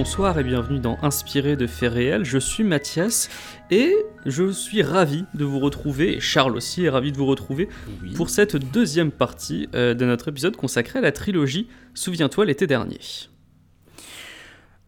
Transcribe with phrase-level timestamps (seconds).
[0.00, 2.24] bonsoir et bienvenue dans Inspiré de faits réels.
[2.24, 3.28] Je suis Mathias
[3.70, 3.94] et
[4.24, 7.68] je suis ravi de vous retrouver, et Charles aussi est ravi de vous retrouver,
[8.16, 12.98] pour cette deuxième partie euh, de notre épisode consacré à la trilogie Souviens-toi l'été dernier.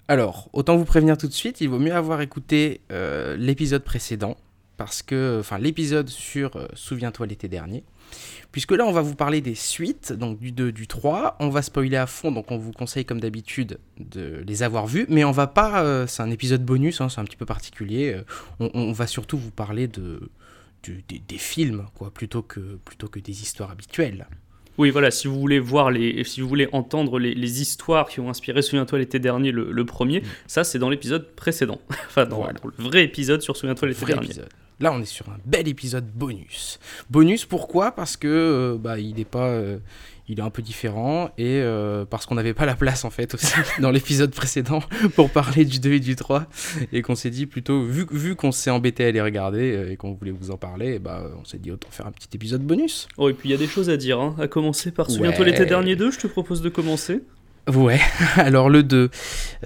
[0.09, 4.39] Alors, autant vous prévenir tout de suite, il vaut mieux avoir écouté euh, l'épisode précédent,
[4.85, 7.85] parce que, enfin, l'épisode sur euh, Souviens-toi l'été dernier,
[8.51, 11.37] puisque là, on va vous parler des suites, donc du 2, du 3.
[11.39, 15.07] On va spoiler à fond, donc on vous conseille, comme d'habitude, de les avoir vus,
[15.09, 15.85] mais on va pas.
[15.85, 18.13] euh, c'est un épisode bonus, hein, c'est un petit peu particulier.
[18.13, 18.25] euh,
[18.59, 20.29] on, on va surtout vous parler de.
[20.83, 24.27] des, des films, quoi, plutôt que, plutôt que des histoires habituelles.
[24.79, 28.21] Oui, voilà, si vous voulez voir les, si vous voulez entendre les, les histoires qui
[28.21, 31.79] ont inspiré Souviens-toi l'été dernier, le, le premier, ça c'est dans l'épisode précédent.
[32.07, 32.55] enfin, dans, Voilà.
[32.55, 34.25] dans le vrai épisode sur Souviens-toi l'été dernier.
[34.25, 34.49] épisode.
[34.81, 36.79] Là, on est sur un bel épisode bonus.
[37.11, 37.93] Bonus, pourquoi?
[37.93, 39.79] Parce que euh, bah, il est pas, euh,
[40.29, 43.35] il est un peu différent et euh, parce qu'on n'avait pas la place en fait
[43.35, 44.83] aussi dans l'épisode précédent
[45.15, 46.47] pour parler du 2 et du 3
[46.93, 50.15] et qu'on s'est dit plutôt vu, vu qu'on s'est embêté à les regarder et qu'on
[50.15, 53.07] voulait vous en parler, bah, on s'est dit autant faire un petit épisode bonus.
[53.19, 54.35] Oh, et puis il y a des choses à dire, hein.
[54.41, 55.51] à commencer par Souviens-toi Ouais.
[55.53, 57.21] l'été dernier 2, je te propose de commencer.
[57.73, 58.01] Ouais,
[58.37, 59.11] alors le 2,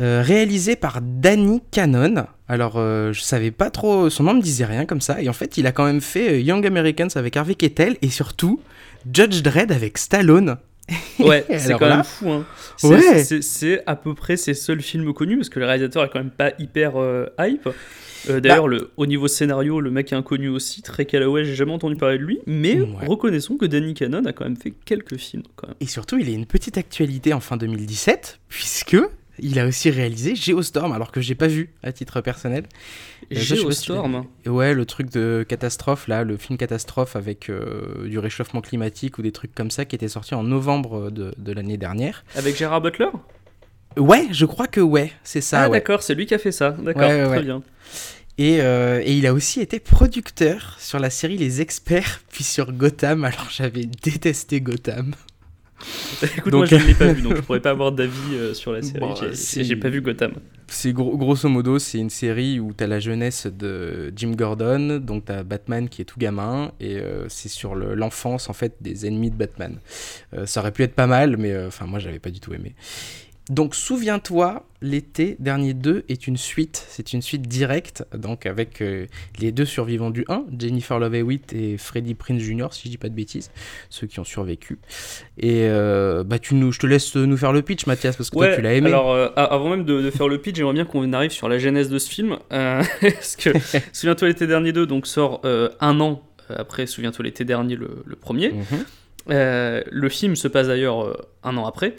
[0.00, 2.26] euh, réalisé par Danny Cannon.
[2.48, 5.32] Alors euh, je savais pas trop, son nom me disait rien comme ça, et en
[5.32, 8.60] fait il a quand même fait euh, Young Americans avec Harvey Keitel et surtout
[9.12, 10.56] Judge Dredd avec Stallone.
[11.18, 12.30] Ouais, c'est quand là- même fou.
[12.30, 12.44] Hein.
[12.76, 13.24] C'est, Ouais.
[13.24, 16.20] c'est- c'est à peu près ses seuls films connus parce que le réalisateur est quand
[16.20, 17.68] même pas hyper euh, hype.
[18.28, 18.76] Euh, D'ailleurs, Bah.
[18.96, 20.82] au niveau scénario, le mec est inconnu aussi.
[20.82, 22.38] Trey Calloway, j'ai jamais entendu parler de lui.
[22.46, 23.06] Mais Ouais.
[23.06, 25.42] reconnaissons que Danny Cannon a quand même fait quelques films.
[25.56, 25.76] Quand même.
[25.80, 28.96] Et surtout il a une petite actualité en fin 2017, puisque
[29.38, 32.64] il a aussi réalisé Geostorm, alors que j'ai pas vu à titre personnel.
[33.32, 34.24] Euh, si Geostorm.
[34.44, 34.50] vu.
[34.50, 39.22] Ouais, le truc de catastrophe, là, le film catastrophe avec euh, du réchauffement climatique ou
[39.22, 42.24] des trucs comme ça qui était sorti en novembre de, de l'année dernière.
[42.34, 43.08] Avec Gérard Butler?
[43.98, 45.62] Ouais, je crois que ouais, c'est ça.
[45.62, 45.78] Ah, ouais.
[45.78, 46.70] d'accord, c'est lui qui a fait ça.
[46.72, 47.62] D'accord, Ouais, ouais, très bien.
[48.38, 52.72] Et, euh, et il a aussi été producteur sur la série Les Experts, puis sur
[52.72, 53.24] Gotham.
[53.24, 55.14] Alors j'avais détesté Gotham.
[56.38, 58.54] Écoute, Donc- moi je ne l'ai pas vu, donc je pourrais pas avoir d'avis euh,
[58.54, 58.98] sur la série.
[58.98, 60.32] Bon, J'ai- pas vu Gotham.
[60.68, 65.26] C'est gros- grosso modo, c'est une série où t'as la jeunesse de Jim Gordon, donc
[65.26, 69.06] t'as Batman qui est tout gamin, et euh, c'est sur le- l'enfance en fait des
[69.06, 69.78] ennemis de Batman.
[70.34, 72.52] Euh, ça aurait pu être pas mal, mais euh, enfin moi j'avais pas du tout
[72.54, 72.74] aimé.
[73.48, 79.06] Donc souviens-toi, l'été dernier 2 est une suite, c'est une suite directe, donc avec euh,
[79.38, 82.98] les deux survivants du 1, Jennifer Love Hewitt et Freddie Prinze Jr., si je dis
[82.98, 83.52] pas de bêtises,
[83.88, 84.78] ceux qui ont survécu.
[85.38, 88.36] Et euh, bah tu nous, je te laisse nous faire le pitch, Mathias, parce que
[88.36, 88.88] toi tu l'as aimé.
[88.88, 91.60] Alors, euh, avant même de, de faire le pitch, j'aimerais bien qu'on arrive sur la
[91.60, 92.38] genèse de ce film.
[92.50, 93.50] parce que
[93.92, 95.42] Souviens-toi l'été dernier 2 donc, sort
[95.80, 98.50] un an après Souviens-toi l'été dernier, le, le premier.
[98.50, 98.84] Mhm.
[99.28, 101.94] Le film se passe d'ailleurs un an après.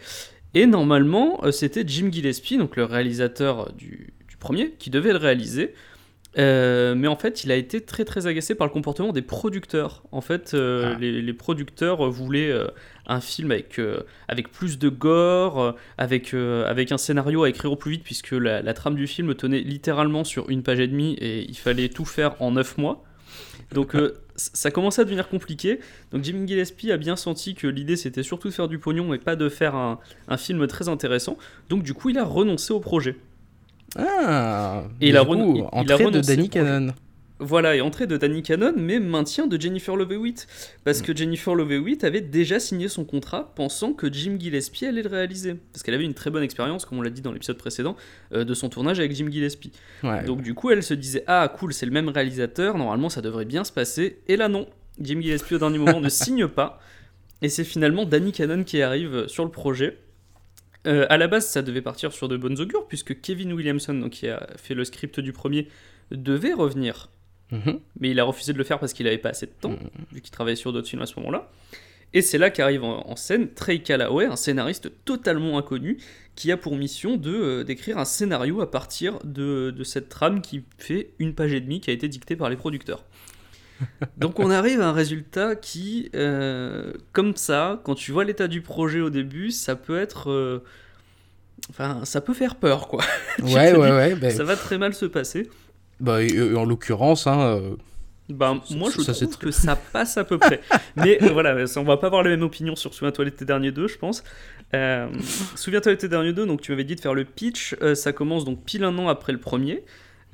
[0.54, 5.18] Et normalement, euh, c'était Jim Gillespie, donc le réalisateur du, du premier, qui devait le
[5.18, 5.74] réaliser.
[6.38, 10.04] Euh, mais en fait, il a été très très agacé par le comportement des producteurs.
[10.12, 10.98] En fait, euh, Ah.
[11.00, 12.68] les, les producteurs voulaient euh,
[13.08, 13.82] un film avec,
[14.28, 18.62] avec plus de gore, avec, avec un scénario à écrire au plus vite, puisque la,
[18.62, 22.06] la trame du film tenait littéralement sur une page et demie et il fallait tout
[22.06, 23.04] faire en neuf mois.
[23.74, 25.80] Donc euh, ça commençait à devenir compliqué.
[26.12, 29.18] Donc Jim Gillespie a bien senti que l'idée c'était surtout de faire du pognon et
[29.18, 31.38] pas de faire un, un film très intéressant.
[31.70, 33.16] Donc du coup il a renoncé au projet.
[33.98, 35.62] Ah, Et il a coup, il-
[35.92, 36.50] a de Danny.
[36.50, 36.94] Cannon.
[37.40, 40.48] Voilà, et entrée de Danny Cannon, mais maintien de Jennifer Love Hewitt.
[40.84, 45.04] Parce que Jennifer Love Hewitt avait déjà signé son contrat pensant que Jim Gillespie allait
[45.04, 45.56] le réaliser.
[45.72, 47.96] Parce qu'elle avait une très bonne expérience, comme on l'a dit dans l'épisode précédent,
[48.34, 49.72] euh, de son tournage avec Jim Gillespie.
[50.04, 50.24] Ouais.
[50.24, 53.46] Donc du coup, elle se disait ah cool, c'est le même réalisateur, normalement ça devrait
[53.46, 54.20] bien se passer.
[54.28, 54.68] Et là non,
[55.00, 56.80] Jim Gillespie au dernier moment ne signe pas.
[57.44, 60.00] Et c'est finalement Danny Cannon qui arrive sur le projet.
[60.88, 64.12] Euh, à la base, ça devait partir sur de bonnes augures puisque Kevin Williamson, donc
[64.12, 65.68] qui a fait le script du premier,
[66.12, 67.10] devait revenir,
[67.52, 67.80] Mhm.
[68.00, 69.78] mais il a refusé de le faire parce qu'il n'avait pas assez de temps, Mhm.
[70.14, 71.50] vu qu'il travaillait sur d'autres films à ce moment-là.
[72.14, 75.98] Et c'est là qu'arrive en, scène Trey Calloway, un scénariste totalement inconnu,
[76.36, 80.42] qui a pour mission de euh, d'écrire un scénario à partir de, de cette trame
[80.42, 83.04] qui fait une page et demie qui a été dictée par les producteurs.
[84.18, 88.62] Donc on arrive à un résultat qui, euh, comme ça, quand tu vois l'état du
[88.62, 90.32] projet au début, ça peut être...
[90.32, 90.64] euh,
[91.72, 93.04] Enfin, ça peut faire peur, quoi.
[93.40, 94.16] Ouais, ouais, dis, ouais.
[94.16, 95.50] ben, Ça va très mal se passer.
[96.00, 97.76] Bah, et- et en l'occurrence, hein, euh,
[98.30, 100.60] Ben, Ça- moi, je ça, trouve que ça passe à peu près.
[100.98, 103.88] Mais euh, voilà, on va pas avoir la même opinion sur Souviens-toi l'été dernier 2,
[103.88, 104.22] je pense.
[104.74, 105.08] Euh,
[105.56, 107.76] Souviens-toi l'été dernier 2, donc tu m'avais dit de faire le pitch.
[107.82, 109.84] euh, ça commence donc pile un an après le premier.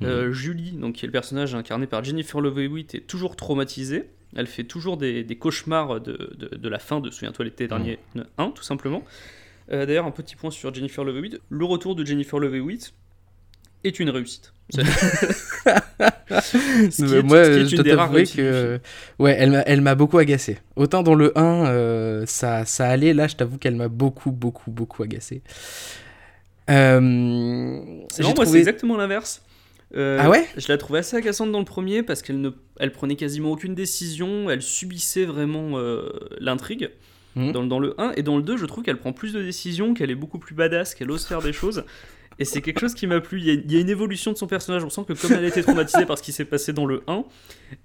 [0.02, 4.10] Euh, Julie, donc, qui est le personnage incarné par Jennifer Love Hewitt, est toujours traumatisée.
[4.36, 8.00] Elle fait toujours des, des cauchemars de, de- de la fin de Souviens-toi l'été dernier
[8.38, 9.04] 1, tout simplement.
[9.70, 11.40] D'ailleurs, un petit point sur Jennifer Love Hewitt.
[11.48, 12.92] Le retour de Jennifer Love Hewitt
[13.84, 14.52] est une réussite.
[16.30, 18.80] Est- Moi, je dois t'avouer que
[19.18, 20.58] ouais, elle m'a, elle m'a beaucoup agacé.
[20.76, 23.12] Autant dans le 1, euh, ça, ça allait.
[23.14, 25.42] Là, je t'avoue qu'elle m'a beaucoup, beaucoup, beaucoup agacé.
[26.70, 29.42] Euh, marrant, moi, c'est exactement l'inverse.
[29.96, 30.46] Euh, Ah ouais?
[30.56, 32.50] Je la trouvais assez agaçante dans le premier parce qu'elle ne,
[32.80, 35.78] elle prenait quasiment aucune décision, elle subissait vraiment
[36.40, 36.90] l'intrigue
[37.36, 37.50] Mhm.
[37.50, 39.92] dans, dans le 1 et dans le 2 je trouve qu'elle prend plus de décisions,
[39.92, 41.84] qu'elle est beaucoup plus badass, qu'elle ose faire des choses
[42.38, 43.38] et c'est quelque chose qui m'a plu.
[43.40, 45.32] Il y, a, il y a une évolution de son personnage, on sent que comme
[45.32, 47.24] elle a été traumatisée par ce qui s'est passé dans le 1,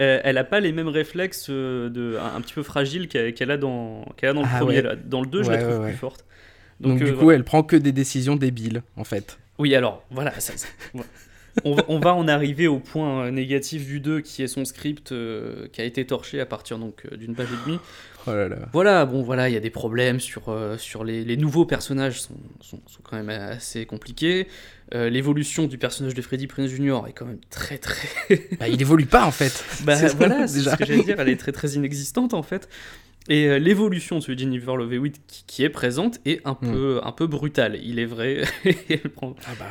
[0.01, 3.51] euh, elle a pas les mêmes réflexes euh, de, un, un petit peu fragiles qu'elle
[3.51, 4.81] a dans, qu'elle a dans le Ah premier.
[4.85, 4.97] ouais.
[5.05, 6.25] Dans le 2 je la trouve ouais, plus forte.
[6.79, 9.37] Donc, euh, du coup, elle prend que des décisions débiles, en fait.
[9.57, 10.31] oui, alors, voilà.
[10.39, 10.67] ça- ça-.
[11.65, 14.65] On, va, on va en arriver au point euh, négatif du 2, qui est son
[14.65, 17.79] script euh, qui a été torché à partir donc euh, d'une page et demie.
[18.27, 18.57] Oh là là.
[18.73, 22.21] Voilà, bon, voilà, il y a des problèmes sur, euh, sur les, les nouveaux personnages,
[22.21, 24.47] sont, sont, sont quand même assez compliqués.
[24.93, 27.01] Euh, L'évolution du personnage de Freddy Prinze Jr.
[27.07, 28.07] est quand même très très.
[28.59, 29.63] Bah, il évolue pas, en fait.
[29.85, 30.71] bah voilà, c'est déjà.
[30.71, 32.67] ce que j'allais dire, elle est très très inexistante en fait.
[33.29, 36.71] Et l'évolution de de Jennifer Love qui, qui est présente est un Mm.
[36.71, 38.41] peu, un peu brutale, il est vrai.
[38.89, 39.65] elle, prend, Ah bah.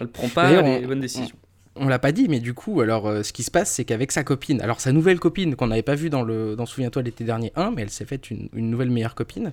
[0.00, 1.34] Elle prend pas les on- bonnes décisions.
[1.76, 4.10] On l'a pas dit, mais du coup, alors, euh, ce qui se passe, c'est qu'avec
[4.12, 7.22] sa copine, alors sa nouvelle copine qu'on n'avait pas vue dans le, dans Souviens-toi l'été
[7.24, 9.52] dernier 1, mais elle s'est faite une, une nouvelle meilleure copine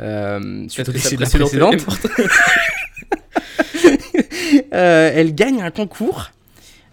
[0.00, 1.74] euh, suite au décès de la précédente.
[4.72, 6.30] Euh, elle gagne un concours.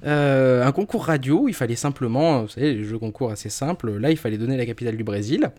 [0.06, 4.10] euh, un concours radio, il fallait simplement, vous savez, les jeux concours assez simples, là
[4.12, 5.52] il fallait donner la capitale du Brésil,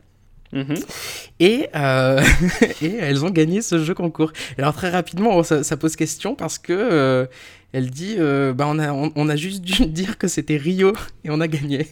[0.55, 0.75] Mhm.
[1.41, 2.23] et, euh,
[2.83, 4.33] et elles ont gagné ce jeu concours.
[4.57, 7.27] Alors très rapidement, ça, ça pose question parce que euh,
[7.73, 10.93] elle dit, euh, bah, on, a, on, on a juste dû dire que c'était Rio
[11.25, 11.89] et on a gagné.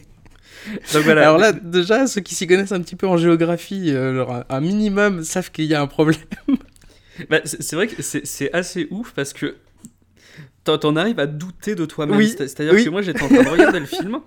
[0.93, 1.23] Donc voilà.
[1.23, 4.61] Alors là, déjà, ceux qui s'y connaissent un petit peu en géographie, euh, genre un-
[4.61, 6.21] minimum, savent qu'il y a un problème.
[7.29, 9.57] Bah, c'est vrai que c'est assez ouf parce que
[10.63, 12.17] t'en arrives à douter de toi-même.
[12.17, 12.83] Oui, C'est- C'est-à-dire oui.
[12.85, 14.19] que moi j'étais en train de regarder le film.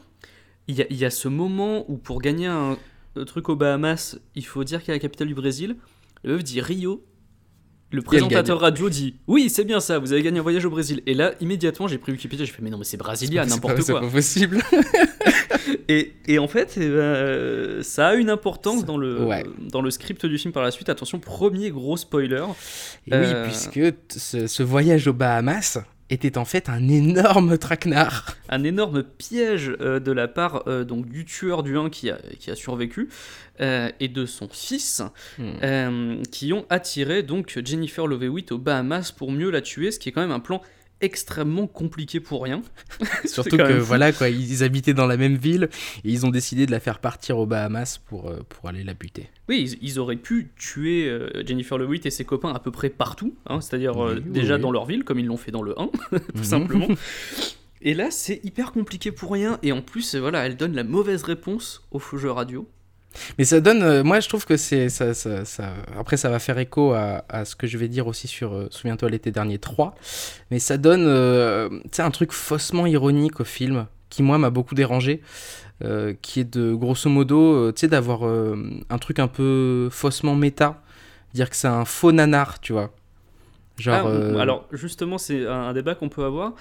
[0.69, 2.77] Il y, a, il y a ce moment où pour gagner un,
[3.17, 5.77] un truc aux Bahamas, il faut dire qu'il y a la capitale du Brésil.
[6.25, 7.05] Le meuf dit Rio.
[7.93, 11.03] Le présentateur radio dit Oui, c'est bien ça, vous avez gagné un voyage au Brésil.
[11.07, 13.83] Et là, immédiatement, j'ai pris Wikipédia, j'ai fait Mais non, mais c'est Brasilia, n'importe pas-
[13.83, 14.01] C'est quoi.
[14.01, 14.59] pas possible.
[15.89, 19.45] Et, et en fait, eh ben, ça a une importance Ça- dans le, ouais.
[19.71, 20.89] dans le script du film par la suite.
[20.89, 22.43] Attention, premier gros spoiler.
[23.07, 23.45] Et oui, Euh.
[23.45, 23.81] puisque
[24.11, 25.79] ce, ce voyage aux Bahamas
[26.11, 28.37] était en fait un énorme traquenard.
[28.49, 32.19] un énorme piège euh, de la part euh, donc du tueur du 1 qui a,
[32.39, 33.09] qui a survécu
[33.61, 35.03] euh, et de son fils
[35.39, 36.23] Hmm.
[36.31, 40.09] qui ont attiré donc Jennifer Love Hewitt aux Bahamas pour mieux la tuer, ce qui
[40.09, 40.63] est quand même un plan
[41.01, 42.63] extrêmement compliqué pour rien.
[43.25, 45.69] Surtout que voilà quoi, ils habitaient dans la même ville
[46.05, 48.95] et ils ont décidé de la faire partir aux Bahamas pour, euh, pour aller la
[48.95, 49.29] buter.
[49.49, 52.71] Oui, ils, ils auraient pu tuer euh, Jennifer Love Hewitt et ses copains à peu
[52.71, 54.61] près partout, hein, c'est-à-dire euh, Oui, déjà oui.
[54.63, 56.45] dans leur ville comme ils l'ont fait dans le 1, tout Mhm.
[56.45, 56.89] simplement.
[57.83, 61.23] Et là, c'est hyper compliqué pour rien et en plus, voilà, elle donne la mauvaise
[61.23, 62.67] réponse au faux jeu radio.
[63.39, 66.39] Mais ça donne, euh, moi je trouve que c'est ça, ça, ça- Après ça va
[66.39, 69.59] faire écho à, à ce que je vais dire aussi sur euh, Souviens-toi l'été dernier
[69.59, 69.95] 3,
[70.51, 74.51] mais ça donne euh, tu sais, un truc faussement ironique au film qui moi m'a
[74.51, 75.21] beaucoup dérangé,
[75.85, 80.83] euh, qui est de grosso modo, tu sais, d'avoir un truc un peu faussement méta,
[81.35, 82.93] dire que c'est un faux nanar, tu vois.
[83.79, 86.55] Genre, Ah, Alors, justement, c'est un, un débat qu'on peut avoir.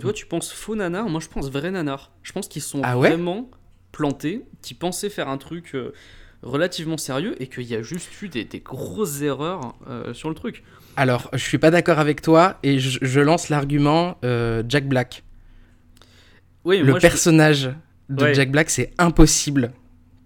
[0.00, 1.08] Toi, tu penses faux nanar?
[1.08, 2.10] Moi, je pense vrai nanar.
[2.22, 3.10] Je pense qu'ils sont Ah ouais?
[3.10, 3.50] vraiment
[3.92, 5.92] plantés, qui pensaient faire un truc euh,
[6.42, 10.34] relativement sérieux et qu'il y a juste eu des, des grosses erreurs euh, sur le
[10.34, 10.64] truc.
[10.96, 15.22] alors je suis pas d'accord avec toi et je, je lance l'argument euh, Jack Black.
[16.64, 17.70] Oui, le moi, je- personnage
[18.08, 18.34] de Ouais.
[18.34, 19.72] Jack Black, c'est impossible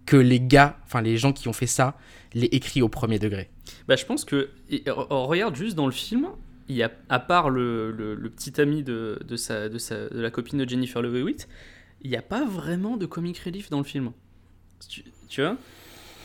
[0.07, 1.97] que les gars, enfin les gens qui ont fait ça,
[2.35, 3.49] l'aient écrit au premier degré.
[3.89, 4.51] bah, je pense que.
[4.71, 6.29] et, euh, on regarde juste dans le film,
[6.69, 10.09] il y a, à part le, le- le petit ami de, de, sa, de, sa,
[10.09, 11.49] de la copine de Jennifer Love Hewitt,
[12.07, 14.13] il n'y a pas vraiment de comic relief dans le film.
[14.89, 15.57] Tu, tu vois?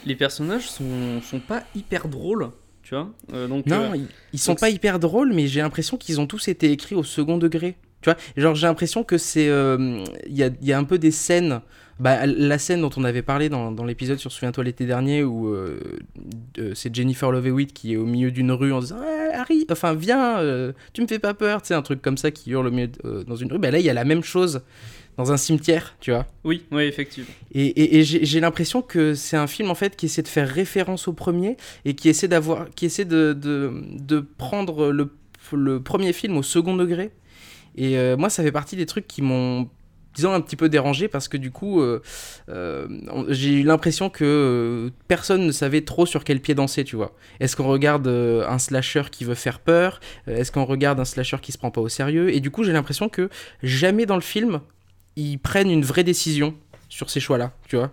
[0.05, 2.51] Les personnages sont, sont pas hyper drôles,
[2.83, 3.11] tu vois?
[3.33, 6.21] Euh, donc, Non, euh, ils, ils sont donc pas hyper drôles, mais j'ai l'impression qu'ils
[6.21, 7.77] ont tous été écrits au second degré.
[8.01, 10.83] Tu vois, genre j'ai l'impression que c'est, euh, il y, a, il y a un
[10.83, 11.61] peu des scènes.
[11.99, 15.49] Bah, la scène dont on avait parlé dans, dans l'épisode sur Souviens-toi l'été dernier où
[15.49, 15.79] euh,
[16.73, 19.93] c'est Jennifer Love Hewitt qui est au milieu d'une rue en disant Ah, Harry, enfin
[19.93, 22.67] viens, euh, tu me fais pas peur, tu sais un truc comme ça qui hurle
[22.67, 22.89] au milieu
[23.27, 23.59] dans une rue.
[23.59, 24.61] Bah là il y a la même chose
[25.17, 26.25] dans un cimetière, tu vois.
[26.43, 27.29] Oui, oui, effectivement.
[27.53, 30.47] Et, et- et j'ai l'impression que c'est un film en fait qui essaie de faire
[30.49, 35.09] référence au premier et qui essaie d'avoir, qui essaie de, de, de prendre le,
[35.53, 37.11] le premier film au second degré.
[37.75, 39.69] Et euh, moi, ça fait partie des trucs qui m'ont
[40.13, 42.01] disons, un petit peu dérangé parce que du coup, euh,
[42.49, 42.85] euh,
[43.29, 47.15] j'ai eu l'impression que personne ne savait trop sur quel pied danser, tu vois.
[47.39, 50.01] Est-ce qu'on regarde un slasher qui veut faire peur?
[50.27, 52.33] Est-ce qu'on regarde un slasher qui se prend pas au sérieux?
[52.35, 53.29] Et du coup, j'ai l'impression que
[53.63, 54.59] jamais dans le film,
[55.15, 56.55] ils prennent une vraie décision
[56.89, 57.91] sur ces choix-là, tu vois.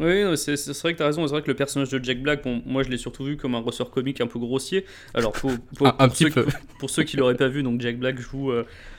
[0.00, 1.24] Oui, c'est vrai que tu as raison.
[1.26, 3.60] C'est vrai que le personnage de Jack Black, moi je l'ai surtout vu comme un
[3.60, 4.84] ressort comique un peu grossier.
[5.14, 5.52] Alors, pour,
[5.98, 6.46] un, petit ceux, peu.
[6.78, 8.50] pour ceux qui l'auraient pas vu, donc Jack Black joue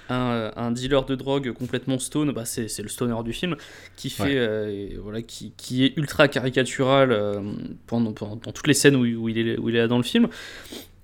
[0.10, 3.56] un, dealer de drogue complètement stone, bah c'est le stoner du film,
[3.96, 7.42] qui, fait, euh, voilà, qui, qui, est ultra caricatural euh,
[7.88, 9.98] pendant, pendant, dans toutes les scènes où, où, il est, où il est là dans
[9.98, 10.28] le film.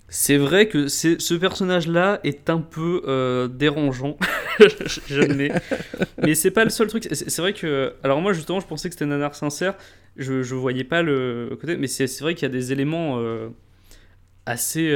[0.10, 4.18] C'est vrai que ce personnage-là est un peu euh, dérangeant,
[5.08, 5.52] j'admets.
[6.22, 7.08] Mais c'est pas le seul truc.
[7.12, 7.94] C'est vrai que.
[8.04, 9.76] Alors, moi, justement, je pensais que c'était un nanar sincère.
[10.18, 11.78] Je, je voyais pas le côté.
[11.78, 13.22] Mais c'est vrai qu'il y a des éléments
[14.46, 14.96] assez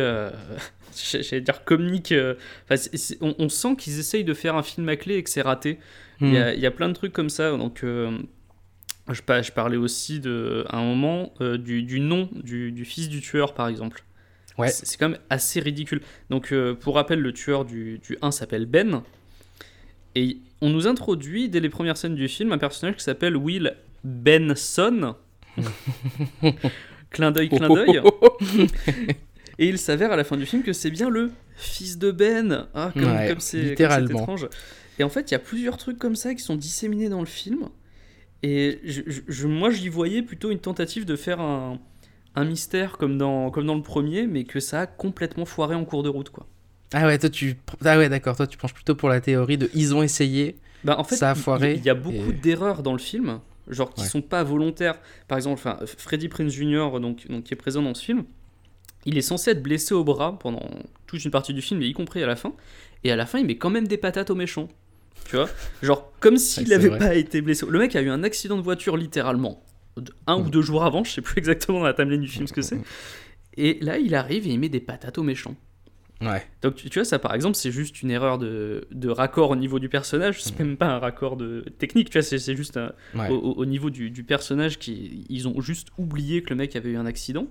[1.12, 2.12] j'allais dire comique.
[2.12, 2.36] Euh,
[3.22, 5.79] on, sent qu'ils essayent de faire un film à clé et que c'est raté.
[6.22, 6.74] Il, y a, hmm.
[6.74, 7.51] plein de trucs comme ça.
[7.51, 8.17] Donc, euh,
[9.10, 13.53] je, je, parlais aussi de, à un moment euh, du, nom du, fils du tueur,
[13.53, 14.03] par exemple.
[14.57, 14.69] Ouais.
[14.69, 16.01] C'est quand même assez ridicule.
[16.29, 19.03] Donc, pour rappel, le tueur du, du 1 s'appelle Ben.
[20.15, 23.75] Et on nous introduit, dès les premières scènes du film, un personnage qui s'appelle Will
[24.03, 25.15] Benson.
[27.10, 28.01] clin d'œil, clin d'œil.
[29.60, 32.67] Et il s'avère à la fin du film que c'est bien le fils de Ben.
[32.74, 34.48] Ah, comme c'est étrange.
[35.00, 37.25] Et en fait, il y a plusieurs trucs comme ça qui sont disséminés dans le
[37.25, 37.69] film.
[38.41, 41.79] Et je, moi, j'y voyais plutôt une tentative de faire un,
[42.36, 45.86] un, mystère comme dans, comme dans le premier, mais que ça a complètement foiré en
[45.86, 46.48] cours de route, quoi.
[46.94, 48.36] Ah ouais, toi tu, ah ouais, d'accord.
[48.36, 50.58] Toi, tu penches plutôt pour la théorie de ils ont essayé.
[50.84, 51.75] Bah en fait, ça a foiré.
[51.75, 55.00] Il y, a beaucoup d'erreurs dans le film, genre qui sont pas volontaires.
[55.28, 57.00] Par exemple, enfin, Freddie Prince Jr.
[57.00, 58.25] Donc, donc qui est présent dans ce film
[59.06, 60.70] il est censé être blessé au bras pendant
[61.08, 62.54] toute une partie du film, y compris à la fin.
[63.04, 64.70] Et à la fin, il met quand même des patates aux méchants.
[65.30, 65.50] Tu vois?
[65.82, 67.66] Genre, comme s'il n'avait pas été blessé.
[67.68, 69.62] Le mec a eu un accident de voiture littéralement
[70.28, 70.50] un ou mm.
[70.50, 72.80] deux jours avant, je sais plus exactement dans la timeline du film ce que c'est.
[73.56, 75.56] Et là, il arrive et il met des patates aux méchants.
[76.22, 76.44] Ouais.
[76.62, 79.80] Donc tu, vois, ça par exemple, c'est juste une erreur de, de, raccord au niveau
[79.80, 80.64] du personnage, c'est mm.
[80.64, 82.80] même pas un raccord de technique, tu vois, c'est juste
[83.30, 86.98] au, niveau du, du, personnage qui ils ont juste oublié que le mec avait eu
[86.98, 87.48] un accident.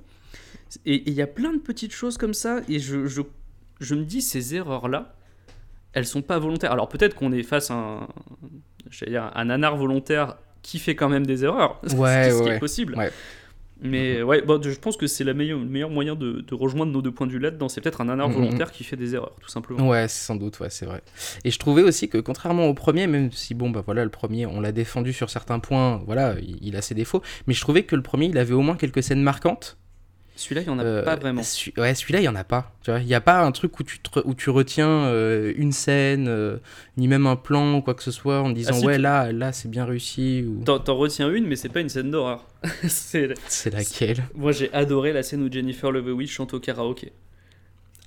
[0.87, 3.21] Et il y a plein de petites choses comme ça, et je, je,
[3.81, 5.15] je me dis, ces erreurs-là,
[5.93, 6.73] elles sont pas volontaires.
[6.73, 8.09] Alors peut-être qu'on est face à un,
[9.07, 12.95] dire, un nanar volontaire qui fait quand même des erreurs, ouais, ce qui est possible.
[12.97, 13.11] Ouais.
[13.85, 14.23] Mais mm-hmm.
[14.23, 17.27] ouais, bon, je pense que c'est le meilleur, moyen de, de, rejoindre nos deux points
[17.27, 17.69] de vue là-dedans.
[17.69, 18.35] C'est peut-être un nanar mm-hmm.
[18.35, 19.89] volontaire qui fait des erreurs, tout simplement.
[19.89, 21.03] Ouais, sans doute, ouais, c'est vrai.
[21.45, 24.47] Et je trouvais aussi que contrairement au premier, même si bon, bah voilà, le premier,
[24.47, 27.83] on l'a défendu sur certains points, voilà, il, il, a ses défauts, mais je trouvais
[27.83, 29.77] que le premier, il avait au moins quelques scènes marquantes.
[30.35, 31.43] Celui-là, il n'y en a euh, pas vraiment.
[31.77, 32.73] ouais, celui-là, il n'y en a pas.
[32.89, 36.57] Il n'y a pas un truc où tu, où tu retiens euh, une scène, euh,
[36.97, 39.53] ni même un plan ou quoi que ce soit, en disant ah, ouais, là, là
[39.53, 40.45] c'est bien réussi.
[40.47, 40.65] Ou...
[40.65, 42.47] T'en, retiens une, mais c'est pas une scène d'horreur.
[42.89, 43.35] c'est...
[43.71, 44.25] laquelle?
[44.35, 47.13] Moi, j'ai adoré la scène où Jennifer Love Hewitt chante au karaoké.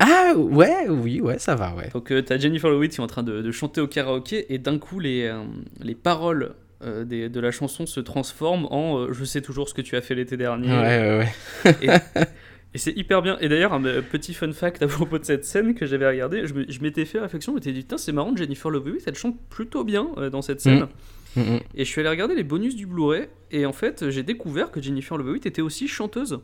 [0.00, 1.88] Ah ouais, oui, ouais, ça va, ouais.
[1.94, 4.78] Donc t'as Jennifer Hewitt qui est en train de, de, chanter au karaoké et d'un
[4.78, 5.32] coup les,
[5.80, 9.80] les paroles euh, de la chanson se transforme en euh, Je sais toujours ce que
[9.80, 10.68] tu as fait l'été dernier.
[10.68, 11.26] Ouais,
[11.64, 12.00] ouais, ouais.
[12.74, 13.38] et, c'est hyper bien.
[13.40, 16.80] Et d'ailleurs, un petit fun fact à propos de cette scène que j'avais regardé, je,
[16.82, 20.08] m'étais fait réflexion, je m'étais dit, c'est marrant, Jennifer Love Hewitt, elle chante plutôt bien
[20.18, 20.86] euh, dans cette scène.
[21.34, 21.40] Mm.
[21.40, 21.60] Mm, mm.
[21.74, 24.82] Et je suis allé regarder les bonus du Blu-ray, et en fait, j'ai découvert que
[24.82, 26.40] Jennifer Love Hewitt était aussi chanteuse.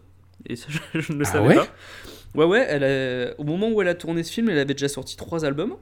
[0.47, 1.67] Et ça, je, ne le ah savais pas.
[2.35, 5.19] Ouais, ouais, elle au moment où elle a tourné ce film, elle avait déjà sorti
[5.19, 5.77] trois albums.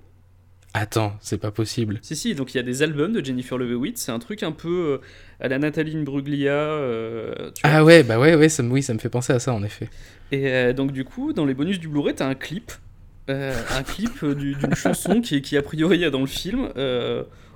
[0.73, 1.99] Attends, c'est pas possible.
[2.03, 4.45] Si, si, donc il y a des albums de Jennifer Love Hewitt, c'est un truc
[4.45, 4.99] un peu euh,
[5.41, 6.53] à la Nathalie Bruglia.
[6.53, 9.65] Euh, ah ouais, bah ouais, ouais ça, oui, ça me fait penser à ça en
[9.65, 9.89] effet.
[10.31, 12.71] Et euh, donc du coup, dans les bonus du Blu-ray, t'as un clip,
[13.27, 16.69] un clip d'une chanson qui, qui a priori y a dans le film,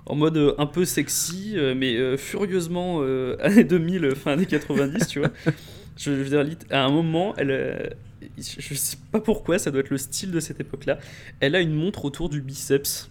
[0.06, 3.00] en mode un peu sexy, mais furieusement
[3.40, 5.30] années 2000, fin années 90, tu vois.
[5.97, 7.94] Je veux dire, à un moment, elle
[8.37, 10.99] je sais pas pourquoi, ça doit être le style de cette époque-là.
[11.40, 13.11] Elle a une montre autour du biceps.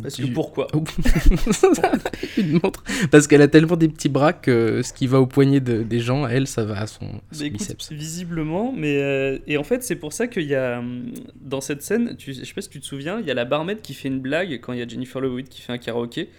[0.00, 0.68] Parce que pourquoi
[2.38, 2.82] Une montre.
[3.10, 6.00] Parce qu'elle a tellement des petits bras que ce qui va au poignet de, des
[6.00, 7.92] gens, elle, ça va à son, biceps.
[7.92, 8.96] Visiblement, mais.
[9.02, 10.78] Euh, et en fait, c'est pour ça qu'il y a.
[10.78, 13.34] Hum, dans cette scène, tu, je sais pas si tu te souviens, il y a
[13.34, 15.78] la barmaid qui fait une blague quand il y a Jennifer Love qui fait un
[15.78, 16.30] karaoké.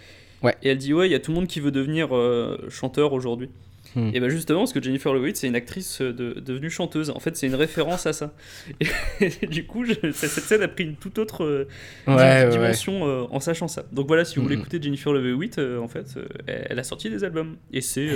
[0.42, 0.54] Ouais.
[0.62, 3.12] Et elle dit Ouais, il y a tout le monde qui veut devenir euh, chanteur
[3.12, 3.48] aujourd'hui.
[3.94, 4.10] Hmm.
[4.12, 7.10] Et bien justement, parce que Jennifer Love c'est une actrice euh, de, devenue chanteuse.
[7.10, 8.34] En fait, c'est une référence à ça.
[9.20, 13.68] Et, du coup, cette scène a pris une toute autre euh, dimension euh, en sachant
[13.68, 13.84] ça.
[13.92, 14.60] Donc voilà, si vous voulez hmm.
[14.60, 17.56] écouter Jennifer Love Hewitt, en fait, elle, a sorti des albums.
[17.72, 18.10] Et c'est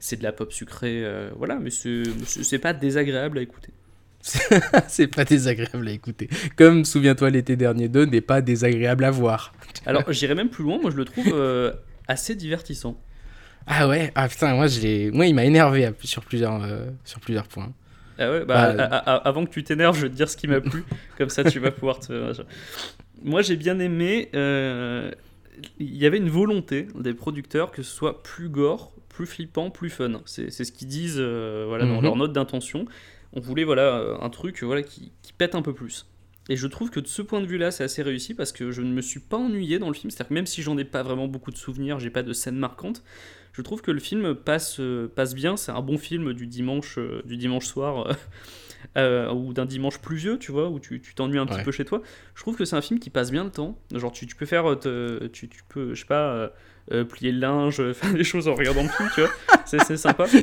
[0.00, 1.04] c'est de la pop sucrée,
[1.36, 3.72] voilà, mais c'est pas désagréable à écouter.
[4.88, 6.28] c'est pas désagréable à écouter.
[6.56, 9.52] Comme Souviens-toi l'été dernier 2 n'est pas désagréable à voir.
[9.86, 11.34] Alors j'irais même plus loin, moi je le trouve
[12.06, 13.00] assez divertissant.
[13.66, 16.62] Ah ouais, ah putain, moi, je moi il m'a énervé sur plusieurs,
[17.04, 17.72] sur plusieurs points.
[18.18, 20.60] Ah ouais, bah, bah avant que tu t'énerves, je vais te dire ce qui m'a
[20.60, 20.84] plu.
[21.18, 22.32] Comme ça, tu vas pouvoir te.
[23.22, 24.28] Moi, j'ai bien aimé.
[24.34, 25.10] Euh,
[25.78, 29.90] il y avait une volonté des producteurs que ce soit plus gore, plus flippant, plus
[29.90, 30.20] fun.
[30.24, 32.02] C'est ce qu'ils disent euh, voilà, dans mhm.
[32.02, 32.86] leur note d'intention.
[33.32, 36.06] On voulait voilà, euh, un truc voilà, qui, qui, pète un peu plus.
[36.48, 38.82] Et je trouve que de ce point de vue-là, c'est assez réussi parce que je
[38.82, 40.10] ne me suis pas ennuyé dans le film.
[40.10, 42.56] C'est-à-dire que même si j'en ai pas vraiment beaucoup de souvenirs, j'ai pas de scènes
[42.56, 43.02] marquantes,
[43.52, 44.80] je trouve que le film passe,
[45.14, 45.56] passe bien.
[45.56, 48.16] C'est un bon film du dimanche, du dimanche soir
[48.96, 52.02] euh, ou d'un dimanche pluvieux, tu vois, où tu t'ennuies un petit peu chez toi.
[52.34, 53.78] Je trouve que c'est un film qui passe bien le temps.
[53.94, 56.52] Genre, tu, tu peux faire, euh, tu, tu, peux, je sais pas,
[56.92, 59.30] euh, plier le linge, faire des choses en regardant le film, tu vois.
[59.64, 60.26] C'est sympa.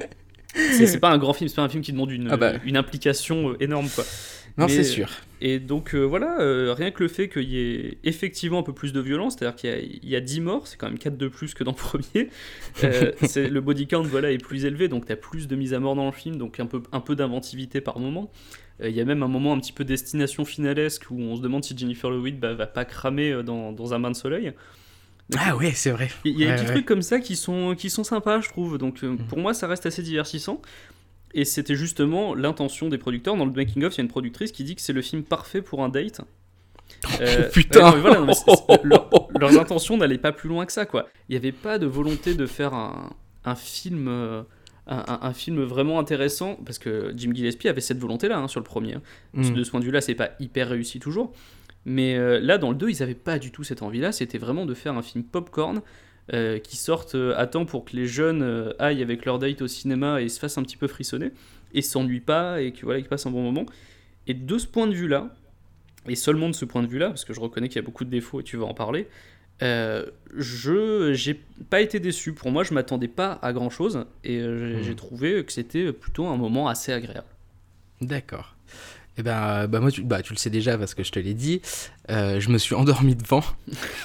[0.56, 2.54] C'est pas un grand film, c'est pas un film qui demande une, ah bah.
[2.64, 4.06] une implication énorme, quoi.
[4.58, 5.10] Non, c'est sûr.
[5.42, 8.74] Et donc euh, voilà, euh, rien que le fait qu'il y ait effectivement un peu
[8.74, 11.54] plus de violence, c'est-à-dire qu'il y, a 10 morts, c'est quand même 4 de plus
[11.54, 12.30] que dans le premier.
[12.84, 15.80] Euh, le body count voilà, est plus élevé, donc tu as plus de mise à
[15.80, 18.32] mort dans le film, donc un peu, un peu d'inventivité par moment.
[18.84, 21.64] Il y a même un moment un petit peu destination finalesque où on se demande
[21.64, 24.52] si Jennifer Lewis bah, va pas cramer dans, dans, un bain de soleil.
[25.38, 26.10] ah ouais, c'est vrai.
[26.26, 28.78] Il y a des petits trucs comme ça qui sont, qui sont sympas, je trouve.
[28.78, 29.18] Donc mhm.
[29.28, 30.62] pour moi, ça reste assez divertissant.
[31.36, 33.36] Et c'était justement l'intention des producteurs.
[33.36, 35.62] Dans le making-of, il y a une productrice qui dit que c'est le film parfait
[35.62, 36.22] pour un date.
[37.20, 37.94] Euh, putain
[39.40, 41.10] Leurs intentions n'allaient pas plus loin que ça, quoi.
[41.28, 43.12] Il n'y avait pas de volonté de faire un,
[43.44, 44.08] un film...
[44.08, 44.44] Euh,
[44.88, 48.66] un, film vraiment intéressant parce que Jim Gillespie avait cette volonté là hein, sur le
[48.66, 48.94] premier.
[48.94, 49.02] Hein.
[49.34, 49.56] Mm.
[49.56, 51.34] De ce point de vue-là, c'est pas hyper réussi toujours,
[51.86, 54.12] mais euh, là dans le 2, ils avaient pas du tout cette envie-là.
[54.12, 55.82] C'était vraiment de faire un film popcorn
[56.34, 59.62] euh, qui sortent euh, à temps pour que les jeunes euh, aillent avec leur date
[59.62, 61.32] au cinéma et se fassent un petit peu frissonner
[61.76, 63.68] et s'ennuient pas et que voilà qu'ils passent un bon moment.
[64.26, 65.30] Et de ce point de vue-là,
[66.08, 68.06] et seulement de ce point de vue-là, parce que je reconnais qu'il y a beaucoup
[68.06, 69.08] de défauts et tu vas en parler,
[69.62, 72.34] je j'ai pas été déçu.
[72.34, 74.96] Pour moi, je m'attendais pas à grand chose et j'ai mmh.
[74.96, 77.28] trouvé que c'était plutôt un moment assez agréable.
[78.02, 78.55] D'accord.
[79.18, 81.20] Eh ben, euh, bah moi, tu, bah, tu le sais déjà parce que je te
[81.20, 81.62] l'ai dit.
[82.10, 83.44] Euh, je me suis endormi devant.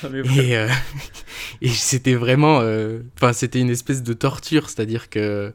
[0.02, 0.68] Ah, et, euh,
[1.62, 2.62] et c'était vraiment.
[3.16, 4.70] Enfin, c'était une espèce de torture.
[4.70, 5.52] C'est-à-dire que.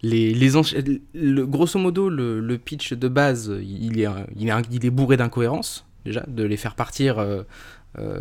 [0.00, 0.50] Les, les
[1.12, 5.16] le, grosso modo, le, le, pitch de base, il est, il est, il est bourré
[5.16, 7.16] d'incohérences, déjà, de les faire partir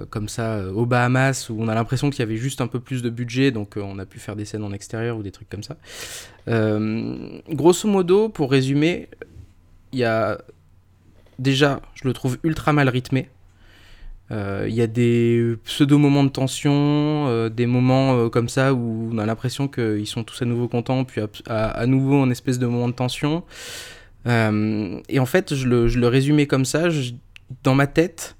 [0.09, 3.03] comme ça aux Bahamas, où on a l'impression qu'il y avait juste un peu plus
[3.03, 5.61] de budget, donc on a pu faire des scènes en extérieur ou des trucs comme
[5.61, 5.77] ça.
[6.47, 9.07] grosso modo, pour résumer,
[9.91, 10.39] il y a
[11.39, 13.29] déjà, je le trouve ultra mal rythmé.
[14.29, 16.73] Euh, il y a des pseudo-moments de tension,
[17.27, 20.67] euh, des moments euh, comme ça où on a l'impression qu'ils sont tous à nouveau
[20.67, 23.43] contents, puis à, nouveau en espèce de moment de tension.
[24.25, 26.89] et en fait, je le résumais comme ça,
[27.63, 28.35] dans ma tête,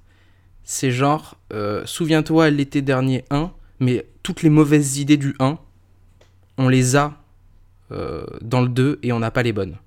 [0.64, 1.38] c'est genre,
[1.86, 5.58] souviens-toi l'été dernier 1, mais toutes les mauvaises idées du 1,
[6.58, 7.14] on les a
[8.42, 9.78] dans le 2 et on n'a pas les bonnes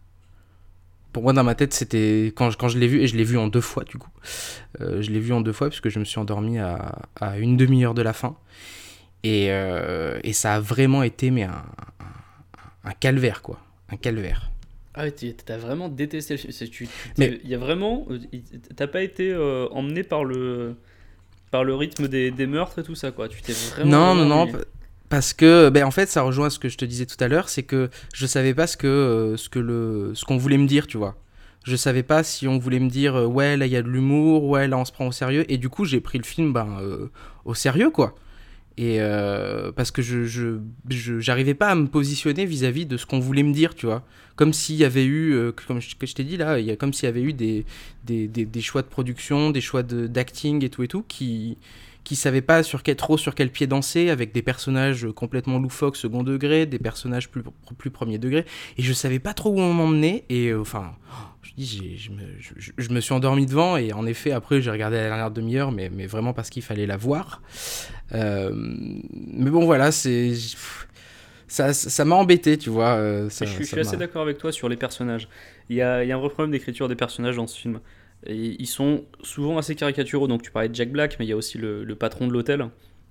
[1.13, 3.39] pour moi dans ma tête c'était quand, quand je l'ai vu et je l'ai vu
[3.39, 4.11] en deux fois du coup
[4.81, 7.57] euh, je l'ai vu en deux fois puisque je me suis endormi à, à une
[7.57, 8.37] demi-heure de la fin
[9.23, 11.63] et, euh, et, ça a vraiment été mais un,
[12.85, 14.51] un, calvaire quoi un calvaire
[14.95, 16.69] ah ouais, t'as vraiment détesté le film.
[16.69, 18.19] Tu, mais il y a vraiment, euh,
[18.75, 19.33] t'as pas été
[19.71, 20.75] emmené par le
[21.53, 23.29] par le rythme des, des, meurtres et tout ça quoi.
[23.29, 24.15] Tu t'es vraiment.
[24.15, 24.53] Non non non.
[25.11, 27.49] Parce que, ben, en fait, ça rejoint ce que je te disais tout à l'heure,
[27.49, 30.69] c'est que je savais pas ce que, euh, ce que le, ce qu'on voulait me
[30.69, 31.17] dire, tu vois.
[31.65, 33.89] Je savais pas si on voulait me dire, euh, ouais, là, il y a de
[33.89, 35.45] l'humour, ouais, là, on se prend au sérieux.
[35.49, 37.09] Et du coup, j'ai pris le film, ben, euh,
[37.45, 38.15] au sérieux, quoi.
[38.79, 38.99] Et
[39.77, 40.59] parce que je,
[41.19, 44.05] j'arrivais pas à me positionner vis-à-vis de ce qu'on voulait me dire, tu vois.
[44.37, 47.35] Comme s'il y avait eu, comme je, t'ai dit là, comme s'il y avait eu
[47.35, 47.67] des,
[48.07, 51.59] des, des, choix de production, des choix de, d'acting et tout et tout qui
[52.05, 55.97] qui savait pas sur quel, trop sur quel pied danser, avec des personnages complètement loufoques
[55.97, 57.43] second degré, des personnages plus,
[57.77, 58.45] plus premier degré,
[58.79, 60.93] et je savais pas trop où on m'emmenait, et euh, enfin,
[61.43, 64.97] je, dis, je, me, je, me, suis endormi devant, et en effet, après, j'ai regardé
[64.97, 67.43] la dernière demi-heure, mais, mais vraiment parce qu'il fallait la voir.
[68.13, 70.33] Euh, mais bon, voilà, c'est.
[71.47, 72.91] Ça, ça m'a embêté, tu vois.
[72.91, 75.29] Euh, je, suis assez d'accord avec toi sur les personnages.
[75.69, 77.81] Il y a, y a, un vrai problème d'écriture des personnages dans ce film
[78.27, 80.29] ils sont souvent assez caricaturaux.
[80.29, 82.69] Donc tu parlais de Jack Black, mais il y a aussi le, patron de l'hôtel.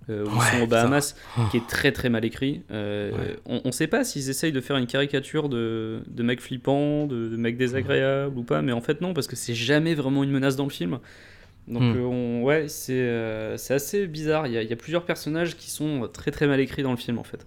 [0.09, 1.13] Euh, où ils sont aux Bahamas,
[1.51, 2.63] qui est très très mal écrit.
[2.71, 7.05] Euh, on ne sait pas s'ils essayent de faire une caricature de, de mec flippant,
[7.05, 10.23] de, de mec désagréable ou pas, mais en fait non, parce que c'est jamais vraiment
[10.23, 10.97] une menace dans le film.
[11.67, 11.97] Donc hmm.
[11.97, 14.47] euh, ouais, c'est assez bizarre.
[14.47, 16.91] Il y, a, il y, a, plusieurs personnages qui sont très très mal écrits dans
[16.91, 17.45] le film en fait.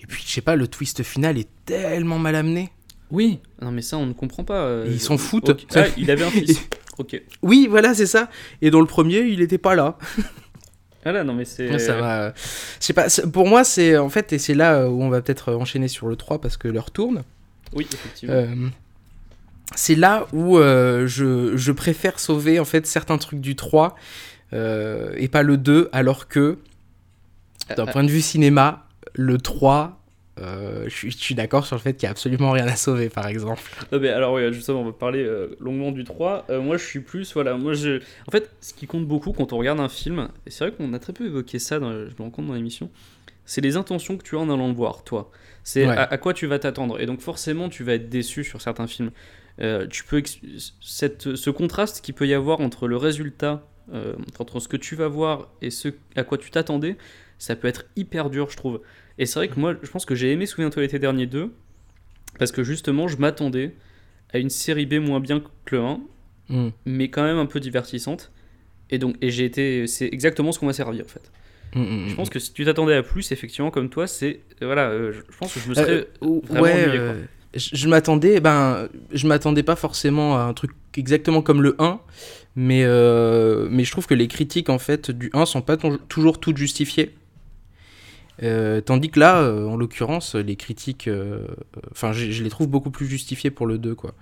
[0.00, 2.70] Et puis je sais pas, le twist final est tellement mal amené.
[3.10, 4.84] Oui, non mais ça on ne comprend pas.
[4.86, 5.66] Ils s'en foutent.
[5.74, 6.70] Ah, il avait un fils.
[7.42, 8.28] Oui, voilà, c'est ça.
[8.62, 9.98] Et dans le premier, il n'était pas là.
[11.04, 11.78] Voilà, non mais c'est.
[11.78, 12.34] Ça va.
[12.34, 15.54] Je sais pas, pour moi, c'est en fait, et c'est là où on va peut-être
[15.54, 17.22] enchaîner sur le 3 parce que l'heure tourne.
[17.72, 18.44] Oui, effectivement.
[19.74, 23.94] c'est là où je, je, préfère sauver en fait certains trucs du 3
[24.52, 26.58] et pas le 2, alors que
[27.74, 29.97] d'un point de vue cinéma, le 3
[30.40, 33.26] euh, je, suis d'accord sur le fait qu'il n'y a absolument rien à sauver, par
[33.26, 33.62] exemple.
[33.92, 36.46] Non, mais alors, oui, justement, on va parler euh, longuement du 3.
[36.50, 37.32] Euh, moi, je suis plus.
[37.34, 38.00] Voilà, moi, je.
[38.26, 40.92] En fait, ce qui compte beaucoup quand on regarde un film, et c'est vrai qu'on
[40.92, 42.90] a très peu évoqué ça, dans, je me rends compte dans l'émission,
[43.44, 45.30] c'est les intentions que tu as en allant le voir, toi.
[45.64, 47.00] C'est à, quoi tu vas t'attendre.
[47.00, 49.10] Et donc, forcément, tu vas être déçu sur certains films.
[49.90, 50.22] tu peux.
[50.80, 53.66] Cette, ce contraste qu'il peut y avoir entre le résultat,
[54.38, 56.96] entre ce que tu vas voir et ce à quoi tu t'attendais,
[57.38, 58.80] ça peut être hyper dur, je trouve.
[59.18, 61.52] Et c'est vrai que moi, je pense que j'ai aimé Souviens-toi l'été dernier 2,
[62.38, 63.74] parce que justement, je m'attendais
[64.32, 66.00] à une série B moins bien que le 1,
[66.48, 66.68] mm.
[66.86, 68.30] mais quand même un peu divertissante.
[68.90, 71.30] Et donc, et j'ai été, c'est exactement ce qu'on m'a servi en fait.
[71.74, 74.88] Mm, mm, je pense que si tu t'attendais à plus, effectivement, comme toi, c'est voilà,
[74.88, 77.14] euh, je pense que je me serais euh, vraiment ouais, euh,
[77.54, 82.00] je, m'attendais, ben, je m'attendais pas forcément à un truc exactement comme le 1,
[82.56, 82.84] mais
[83.70, 85.76] mais je trouve que les critiques en fait du 1 sont pas
[86.08, 87.14] toujours toutes justifiées.
[88.42, 91.46] Euh, tandis que là, euh, en l'occurrence, les critiques, euh,
[91.90, 94.14] enfin, je, les trouve beaucoup plus justifiées pour le 2, quoi.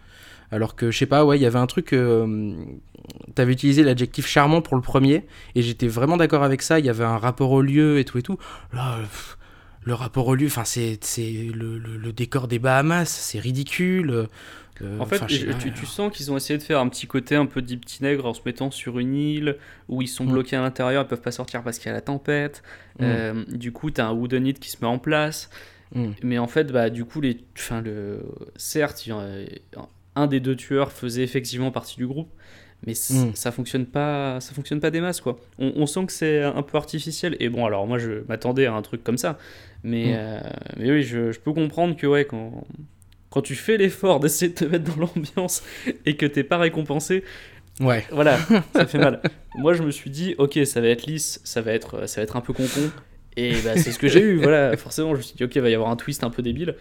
[0.50, 1.94] Alors que, je sais pas, ouais, il y avait un truc,
[3.34, 5.26] t'avais utilisé l'adjectif charmant pour le premier,
[5.56, 8.18] et j'étais vraiment d'accord avec ça, il y avait un rapport au lieu et tout
[8.18, 8.38] et tout.
[8.72, 8.96] Là,
[9.82, 11.00] le rapport au lieu, enfin, c'est
[11.52, 14.28] le, le, le, décor des Bahamas, c'est ridicule
[14.98, 17.84] en fait, tu, sens qu'ils ont essayé de faire un petit côté un peu Deep
[18.00, 19.56] Nègre en se mettant sur une île
[19.88, 20.30] où ils sont mm.
[20.30, 22.62] bloqués à l'intérieur, ils peuvent pas sortir parce qu'il y a la tempête.
[22.98, 23.02] Mm.
[23.02, 25.50] Euh, du coup, tu as un Woodenite qui se met en place.
[25.94, 26.10] Mm.
[26.22, 28.20] Mais en fait, bah, du coup, les, enfin, le,
[28.56, 29.08] certes,
[30.14, 32.30] un des deux tueurs faisait effectivement partie du groupe,
[32.86, 36.62] mais ça fonctionne pas ça fonctionne pas des masses quoi on, sent que c'est un
[36.62, 39.38] peu artificiel et bon alors moi je m'attendais à un truc comme ça
[39.82, 40.40] mais, euh,
[40.76, 42.64] mais oui je, je, peux comprendre que ouais quand
[43.36, 45.62] quand tu fais l'effort d'essayer de te mettre dans l'ambiance
[46.06, 47.22] et que t'es pas récompensé,
[47.80, 48.02] ouais.
[48.10, 48.38] voilà,
[48.74, 49.20] ça fait mal.
[49.58, 52.24] Moi, je me suis dit, ok, ça va être lisse, ça va être, ça va
[52.24, 52.90] être un peu con-con.
[53.36, 54.74] Et bah, c'est ce que j'ai eu, voilà.
[54.78, 56.76] Forcément, je me suis dit, ok, il va y avoir un twist un peu débile.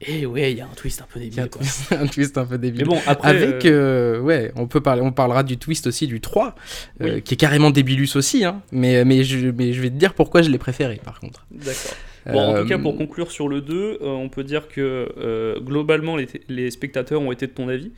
[0.00, 1.42] Et ouais, il y a un twist un peu débile.
[1.92, 2.80] Un, twist, un peu débile.
[2.80, 3.28] Mais bon, après.
[3.28, 6.56] Avec, euh, euh, ouais, on, peut parler, on parlera du twist aussi du 3,
[7.02, 8.44] euh, qui est carrément débilus aussi.
[8.44, 8.62] Hein.
[8.72, 11.46] Mais, mais, je, mais je vais te dire pourquoi je l'ai préféré, par contre.
[11.52, 11.94] D'accord.
[12.26, 15.08] Bon, en tout cas, pour euh, conclure sur le 2, euh, on peut dire que
[15.16, 17.92] euh, globalement, les, spectateurs ont été de ton avis.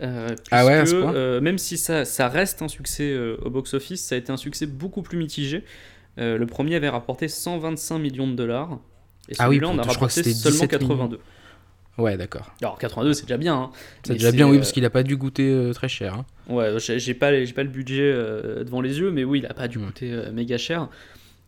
[0.00, 4.36] ah ouais, même si ça, ça, reste un succès au box-office, ça a été un
[4.36, 5.64] succès beaucoup plus mitigé.
[6.16, 8.78] le premier avait rapporté 125 millions de dollars.
[9.28, 11.20] Et ah oui, on a rapporté seulement 82.
[11.98, 12.54] Ouais, d'accord.
[12.62, 13.54] Alors 82, c'est déjà bien.
[13.54, 13.70] Hein.
[14.04, 16.14] C'est déjà bien, oui, parce qu'il n'a pas dû goûter très cher.
[16.14, 16.24] Hein.
[16.48, 19.78] Ouais, j'ai pas, pas le budget devant les yeux, mais oui, il n'a pas dû
[19.78, 20.88] goûter méga cher.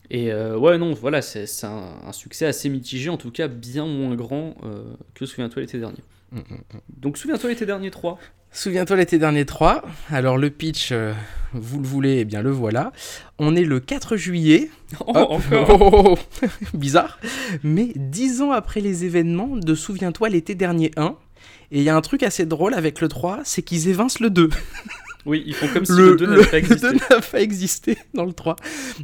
[0.09, 4.15] Et euh, ouais, non, voilà, c'est un, succès assez mitigé, en tout cas bien moins
[4.15, 6.03] grand euh, que Souviens-toi l'été dernier.
[6.31, 6.79] Mm, mm, mm.
[6.97, 8.19] Donc Souviens-toi l'été dernier 3.
[8.51, 9.83] Souviens-toi l'été dernier 3.
[10.11, 11.13] Alors le pitch, euh,
[11.53, 12.91] vous le voulez, eh bien le voilà.
[13.39, 14.69] On est le 4 juillet.
[15.07, 16.17] Oh, encore oh,
[16.75, 17.17] Bizarre.
[17.63, 21.15] Mais dix ans après les événements de Souviens-toi l'été dernier 1.
[21.71, 24.29] Et il y a un truc assez drôle avec le 3, c'est qu'ils évincent le
[24.29, 24.49] 2.
[25.25, 26.87] Oui, ils font comme si le, 2 n'avait pas existé.
[26.87, 28.55] Le 2 n'a pas existé dans le 3.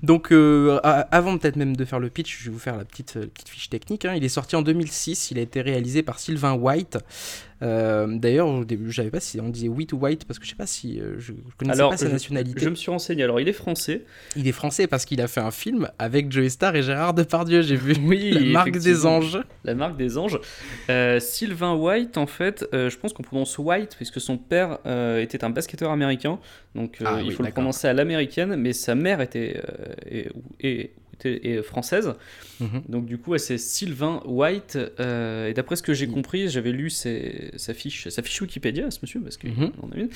[0.03, 3.15] Donc, euh, avant peut-être même de faire le pitch, je vais vous faire la petite,
[3.17, 4.05] euh, petite fiche technique.
[4.05, 4.13] Hein.
[4.15, 6.97] Il est sorti en 2006, il a été réalisé par Sylvain White.
[7.61, 10.55] Euh, d'ailleurs, je savais pas si on disait White ou White parce que je sais
[10.55, 12.61] pas si euh, je, connaissais pas sa nationalité.
[12.61, 13.23] Je me suis renseigné.
[13.23, 14.03] Alors, il est français.
[14.35, 17.61] Il est français parce qu'il a fait un film avec Joey Star et Gérard Depardieu.
[17.61, 17.95] J'ai vu.
[18.09, 19.39] Oui, la marque des anges.
[19.65, 20.39] La marque des anges.
[20.89, 24.79] Euh, Sylvain White, en fait, je pense qu'on prononce White puisque son père
[25.19, 26.39] était un basketteur américain.
[26.75, 29.61] Donc, ah il faut le prononcer à l'américaine, mais sa mère était
[30.09, 30.29] et,
[30.61, 30.91] et
[31.63, 32.13] française.
[32.59, 32.83] Mhm.
[32.89, 34.77] Donc du coup, c'est Sylvain White.
[34.99, 38.99] Euh, et d'après ce que j'ai compris, j'avais lu sa, fiche, sa fiche Wikipédia, ce
[39.01, 39.71] monsieur, parce qu'il mhm.
[39.81, 40.09] en a une.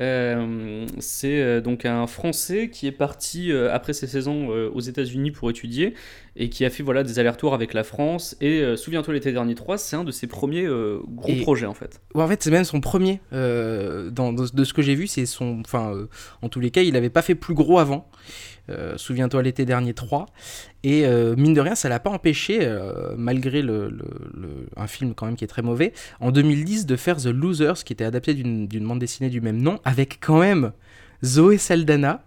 [0.00, 5.50] Euh, c'est euh, donc un Français qui est parti après ses saisons aux États-Unis pour
[5.50, 5.94] étudier
[6.38, 8.36] et qui a fait voilà des allers-retours avec la France.
[8.40, 10.66] Et souviens-toi l'été dernier 3, c'est un de ses premiers
[11.08, 12.00] gros projets en fait.
[12.14, 13.20] en fait, c'est même son premier.
[13.32, 15.60] Dans, de, ce que j'ai vu, c'est son.
[15.60, 15.92] Enfin,
[16.40, 18.08] en tous les cas, il n'avait pas fait plus gros avant.
[18.70, 20.26] Euh, souviens-toi l'été dernier 3.
[20.82, 23.96] Et euh, mine de rien, ça l'a pas empêché, euh, malgré le,
[24.76, 27.92] un film quand même qui est très mauvais, en 2010 de faire The Losers, qui
[27.92, 30.72] était adapté d'une bande dessinée du même nom, avec quand même
[31.24, 32.22] Zoé Saldana,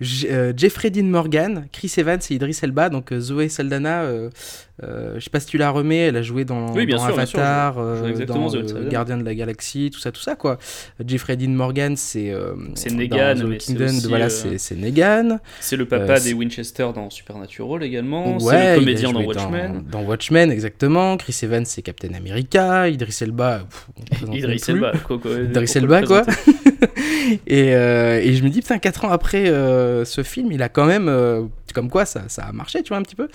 [0.00, 2.88] Jeffrey Dean Morgan, Chris Evans et Idris Elba.
[2.88, 4.04] Donc Zoé Saldana,
[4.82, 7.06] Euh, je sais pas si tu la remets, elle a joué dans, Oui, bien dans
[7.06, 8.88] sûr, bien sûr, Avatar, euh, dans The euh.
[8.90, 10.58] Gardien de la Galaxie, tout ça, tout ça quoi.
[11.04, 13.74] Jeffrey Dean Morgan, c'est euh, C'est Negan, mais aussi,
[14.06, 15.38] voilà, euh, c'est Negan.
[15.60, 18.36] C'est le papa Euh, des Winchester dans Supernatural également.
[18.36, 19.84] Ouais, c'est le comédien dans Watchmen.
[19.90, 21.16] Dans, Watchmen, exactement.
[21.16, 22.86] Chris Evans, c'est Captain America.
[22.88, 23.88] Idris Elba, pff,
[24.30, 24.62] Idris.
[24.68, 24.92] Elba.
[25.06, 26.22] quoi, quoi, Idris Elba, quoi.
[27.46, 30.68] et, euh, et je me dis, putain, 4 ans après euh, ce film, il a
[30.68, 31.08] quand même.
[31.08, 31.42] euh,
[31.74, 33.28] comme quoi, ça, ça a marché, tu vois, un petit peu.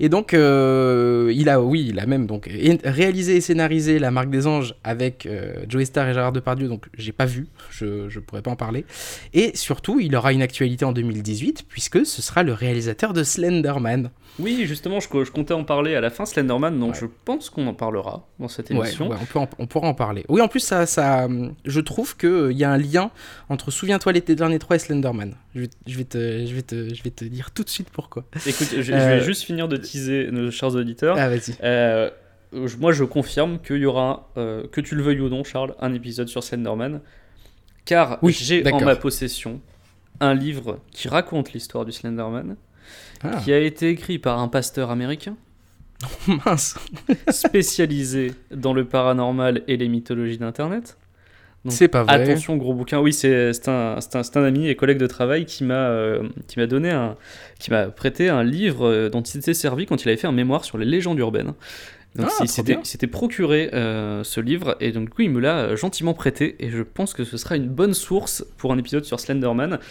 [0.00, 2.48] Et donc, il a, oui, il a même donc
[2.84, 5.28] réalisé et scénarisé La Marque des Anges avec
[5.68, 8.86] Joey Star et Gérard Depardieu, donc j'ai pas vu, je, je pourrais pas en parler.
[9.34, 14.10] Et surtout, il aura une actualité en 2018, puisque ce sera le réalisateur de Slenderman.
[14.38, 16.98] Oui, justement, je, je comptais en parler à la fin, Slenderman, donc Ouais.
[16.98, 19.08] je pense qu'on en parlera dans cette Ouais, émission.
[19.10, 20.24] ouais, on, peut en- on pourra en parler.
[20.30, 21.28] Oui, en plus, ça, ça,
[21.66, 23.01] je trouve qu'il y a un lien
[23.48, 25.34] entre Souviens-toi l'été dernier 3 et Slenderman.
[25.54, 27.88] Je vais, je, vais te, je, vais te, je vais te dire tout de suite
[27.90, 28.24] pourquoi.
[28.46, 31.16] Écoute, je, je Euh, vais juste finir de teaser nos chers auditeurs.
[31.18, 31.54] Ah, vas-y.
[31.62, 32.10] Euh,
[32.78, 35.94] moi, je confirme qu'il y aura, euh, que tu le veuilles ou non, Charles, un
[35.94, 37.00] épisode sur Slenderman.
[37.84, 39.60] Car Oui, j'ai en ma possession
[40.20, 42.56] un livre qui raconte l'histoire du Slenderman,
[43.24, 45.36] Ah, qui a été écrit par un pasteur américain
[46.46, 46.76] mince.
[47.30, 50.96] spécialisé dans le paranormal et les mythologies d'Internet.
[51.68, 52.14] C'est pas vrai.
[52.14, 52.98] Attention, gros bouquin.
[52.98, 56.66] Oui, c'est un, un, un ami et collègue de travail qui m'a euh, qui m'a
[56.66, 57.14] donné un,
[57.60, 60.32] qui m'a prêté un livre euh, dont il s'était servi quand il avait fait un
[60.32, 61.54] mémoire sur les légendes urbaines.
[62.14, 65.58] Donc Ah, il s'était procuré euh, ce livre et donc du coup il me l'a
[65.58, 69.04] euh, gentiment prêté et je pense que ce sera une bonne source pour un épisode
[69.04, 69.78] sur Slenderman.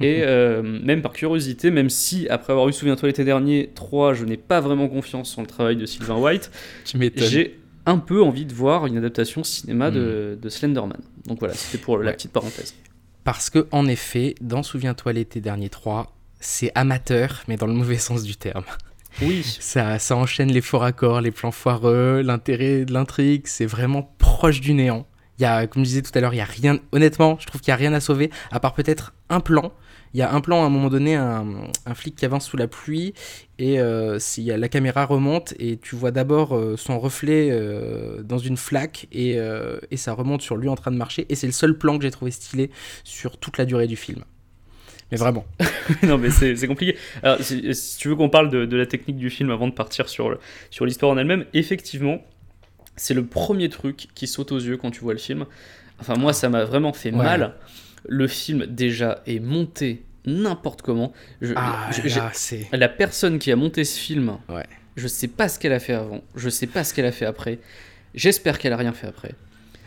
[0.00, 4.24] Et euh, même par curiosité, même si après avoir eu Souviens-toi l'été dernier 3, je
[4.24, 6.52] n'ai pas vraiment confiance en le travail de Sylvain White,
[7.16, 11.00] j'ai un peu envie de voir une adaptation cinéma de, de Slenderman.
[11.26, 12.14] Donc voilà, c'était pour la Hmm.
[12.14, 12.74] Petite parenthèse.
[13.24, 17.98] Parce que, en effet, dans Souviens-toi l'été dernier 3, c'est amateur, mais dans le mauvais
[17.98, 18.64] sens du terme.
[19.22, 24.14] Oui, Ça, ça enchaîne les faux raccords, les plans foireux, l'intérêt de l'intrigue, c'est vraiment
[24.18, 25.06] proche du néant.
[25.38, 26.78] Il y a, comme je disais tout à l'heure, il y a rien.
[26.92, 29.72] Honnêtement, je trouve qu'il y a rien à sauver, à part peut-être un plan.
[30.14, 31.44] Il y a un plan à un moment donné, un,
[31.94, 33.12] flic qui avance sous la pluie
[33.58, 38.38] et euh, a- la caméra remonte et tu vois d'abord euh, son reflet euh, dans
[38.38, 39.36] une flaque et,
[39.90, 42.04] et ça remonte sur lui en train de marcher et c'est le seul plan que
[42.04, 42.70] j'ai trouvé stylé
[43.04, 44.24] sur toute la durée du film.
[45.12, 45.44] Mais vraiment.
[46.02, 46.96] non mais c'est compliqué.
[47.22, 50.08] Alors, si, si tu veux qu'on parle de, la technique du film avant de partir
[50.08, 50.38] sur
[50.80, 52.22] l'histoire en elle-même, effectivement,
[52.98, 55.46] c'est le premier truc qui saute aux yeux quand tu vois le film.
[56.00, 57.24] Enfin moi ça m'a vraiment fait Ouais.
[57.24, 57.54] mal.
[58.06, 61.12] Le film déjà est monté n'importe comment.
[61.40, 62.30] Je- Ah je- là,
[62.78, 64.66] la personne qui a monté ce film, Ouais.
[64.96, 67.24] je sais pas ce qu'elle a fait avant, je sais pas ce qu'elle a fait
[67.26, 67.58] après.
[68.14, 69.32] J'espère qu'elle a rien fait après.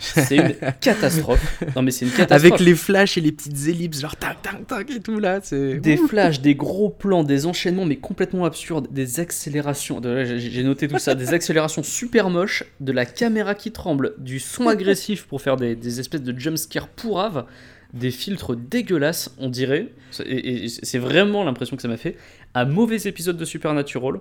[0.01, 1.63] C'est une catastrophe.
[1.75, 2.51] Non mais c'est une catastrophe.
[2.53, 5.75] Avec les flashs et les petites ellipses, genre tac tac tac et tout là, c'est.
[5.79, 10.87] Des flashs, des gros plans, des enchaînements mais complètement absurdes, des accélérations, de- j'ai noté
[10.87, 15.41] tout ça, des accélérations super moches, de la caméra qui tremble, du son agressif pour
[15.41, 17.45] faire des, des espèces de jumpscares pourraves,
[17.93, 19.87] des filtres dégueulasses, on dirait,
[20.25, 22.15] et, et c'est vraiment l'impression que ça m'a fait,
[22.55, 24.15] un mauvais épisode de Supernatural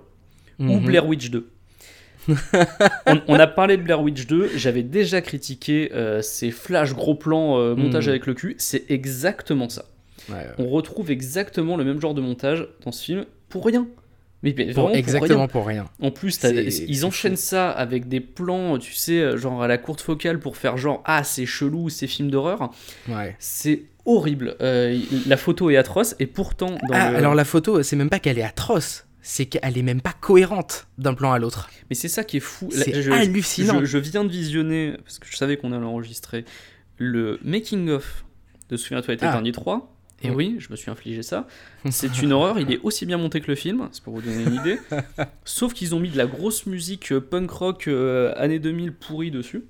[0.59, 0.85] ou Mhm.
[0.85, 1.49] Blair Witch 2.
[3.07, 7.15] on, on a parlé de Blair Witch 2, j'avais déjà critiqué euh, ces flash gros
[7.15, 8.09] plans euh, montage Mhm.
[8.11, 9.85] avec le cul, c'est exactement ça
[10.29, 10.45] Ouais, ouais.
[10.59, 13.87] on retrouve exactement le même genre de montage dans ce film pour rien.
[14.43, 15.47] Mais, mais Pour- vraiment exactement rien.
[15.47, 15.85] pour rien.
[16.01, 17.41] En plus, ils enchaînent fou.
[17.43, 21.01] ça avec des plans, tu sais, euh, genre à la courte focale pour faire genre
[21.05, 22.71] ah c'est chelou, c'est film d'horreur.
[23.07, 23.35] Ouais.
[23.39, 24.55] C'est horrible.
[24.61, 28.09] Euh, la photo est atroce et pourtant dans Ah, le- alors la photo, c'est même
[28.09, 31.69] pas qu'elle est atroce, c'est qu'elle est même pas cohérente d'un plan à l'autre.
[31.89, 32.69] Mais c'est ça qui est fou.
[32.71, 33.79] C'est hallucinant.
[33.81, 36.45] je- je viens de visionner parce que je savais qu'on allait enregistrer
[36.97, 38.25] le making of
[38.69, 39.31] de Souviens-toi Ah.
[39.31, 39.95] dernier 3.
[40.23, 41.47] Et oui, je me suis infligé ça.
[41.89, 44.43] C'est une horreur, il est aussi bien monté que le film, c'est pour vous donner
[44.43, 44.77] une idée.
[45.45, 49.31] Sauf qu'ils ont mis de la grosse musique euh, punk rock euh, années 2000 pourrie
[49.31, 49.63] dessus.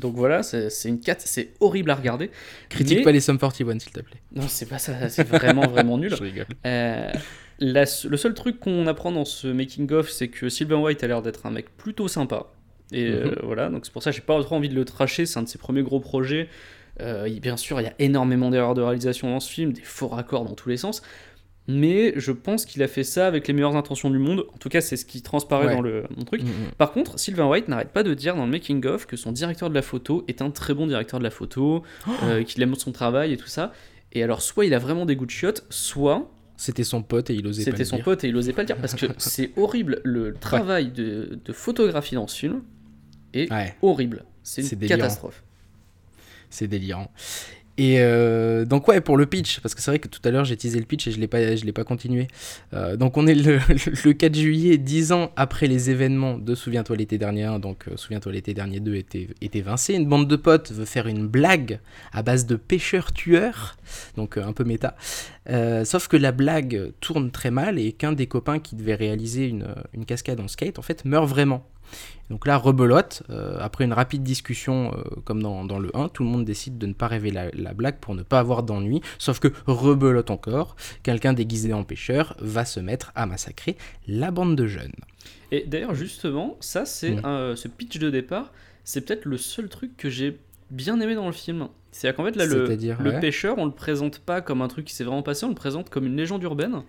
[0.00, 2.30] Donc voilà, c'est c'est une cat, c'est horrible à regarder.
[2.70, 4.20] Critique Mais- pas les Sum 41 s'il te plaît.
[4.34, 6.10] Non, c'est pas ça, c'est vraiment vraiment nul.
[6.16, 6.46] Je rigole.
[6.66, 7.12] Euh,
[7.62, 11.06] la- le seul truc qu'on apprend dans ce making of, c'est que Sylvain White a
[11.06, 12.46] l'air d'être un mec plutôt sympa.
[12.92, 13.34] Et euh, Mhm.
[13.44, 15.24] voilà, donc c'est pour ça que j'ai pas trop envie de le tracher.
[15.26, 16.48] C'est un de ses premiers gros projets.
[17.00, 20.08] Euh, bien sûr, il y a énormément d'erreurs de réalisation dans ce film, des faux
[20.08, 21.02] raccords dans tous les sens.
[21.68, 24.44] Mais je pense qu'il a fait ça avec les meilleures intentions du monde.
[24.52, 25.74] En tout cas, c'est ce qui transparaît Ouais.
[25.76, 26.42] dans le mon truc.
[26.42, 26.70] Mm, mm.
[26.76, 29.70] Par contre, Sylvain White n'arrête pas de dire dans le making of que son directeur
[29.70, 31.84] de la photo est un très bon directeur de la photo,
[32.24, 33.72] euh, qu'il aime son travail et tout ça.
[34.12, 36.28] Et alors, soit il a vraiment des goûts de chiottes, soit
[36.62, 38.04] C'était son pote et il osait pas c'était le son dire.
[38.04, 40.00] pote et il osait pas le dire parce que c'est horrible.
[40.04, 42.62] Le travail de, de photographie dans ce film
[43.34, 44.24] est Ouais, horrible.
[44.44, 44.98] C'est C'est une délirant.
[45.00, 45.42] catastrophe.
[46.50, 47.10] c'est délirant.
[47.82, 50.44] Et euh, donc ouais, pour le pitch, parce que c'est vrai que tout à l'heure
[50.44, 52.28] j'ai teasé le pitch et je l'ai pas, l'ai pas continué.
[52.74, 53.58] Euh, donc on est le,
[54.04, 57.96] le, 4 juillet, 10 ans après les événements de Souviens-toi l'été dernier 1, donc euh,
[57.96, 59.94] Souviens-toi l'été dernier 2 était, était vincé.
[59.94, 61.80] Une bande de potes veut faire une blague
[62.12, 63.76] à base de pêcheurs-tueurs,
[64.16, 64.94] donc un peu méta.
[65.84, 69.66] sauf que la blague tourne très mal et qu'un des copains qui devait réaliser une,
[69.92, 71.66] une cascade en skate, en fait, meurt vraiment.
[72.30, 76.22] Donc là, rebelote, euh, après une rapide discussion euh, comme dans, dans, le 1, tout
[76.22, 79.38] le monde décide de ne pas rêver la, blague pour ne pas avoir d'ennui, sauf
[79.38, 83.76] que rebelote encore, quelqu'un déguisé en pêcheur va se mettre à massacrer
[84.08, 84.92] la bande de jeunes.
[85.50, 87.56] Et d'ailleurs, justement, ça, c'est mmh.
[87.56, 88.52] ce pitch de départ,
[88.84, 90.38] c'est peut-être le seul truc que j'ai
[90.70, 91.68] bien aimé dans le film.
[91.90, 94.94] C'est-à-dire qu'en fait, là, le, le pêcheur, on le présente pas comme un truc qui
[94.94, 96.82] s'est vraiment passé, on le présente comme une légende urbaine.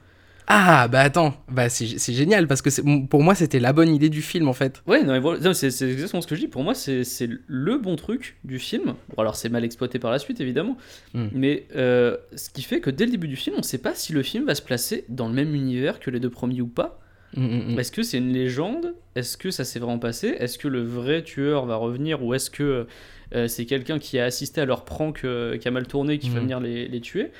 [0.48, 4.22] Ah, bah attends, bah c'est génial parce que pour moi c'était la bonne idée du
[4.22, 4.82] film en fait.
[4.88, 6.48] Ouais, non, voilà, c'est exactement ce que je dis.
[6.48, 8.96] Pour moi, c'est le bon truc du film.
[9.16, 10.78] Bon, alors c'est mal exploité par la suite évidemment,
[11.14, 11.28] hmm.
[11.32, 14.14] mais euh, ce qui fait que dès le début du film, on sait pas si
[14.14, 17.00] le film va se placer dans le même univers que les deux premiers ou pas.
[17.36, 18.94] Hmm, hmm, est-ce que c'est une légende?
[19.16, 20.36] Est-ce que ça s'est vraiment passé?
[20.40, 22.24] Est-ce que le vrai tueur va revenir?
[22.24, 22.86] Ou est-ce que
[23.34, 26.30] euh, c'est quelqu'un qui a assisté à leur prank euh, qui a mal tourné qui
[26.30, 27.32] va venir les, les tuer?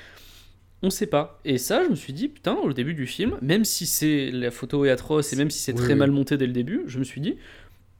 [0.84, 1.40] On sait pas.
[1.44, 4.50] Et ça, je me suis dit, putain, au début du film, même si c'est la
[4.50, 7.04] photo est atroce et même si c'est très mal monté dès le début, je me
[7.04, 7.36] suis dit,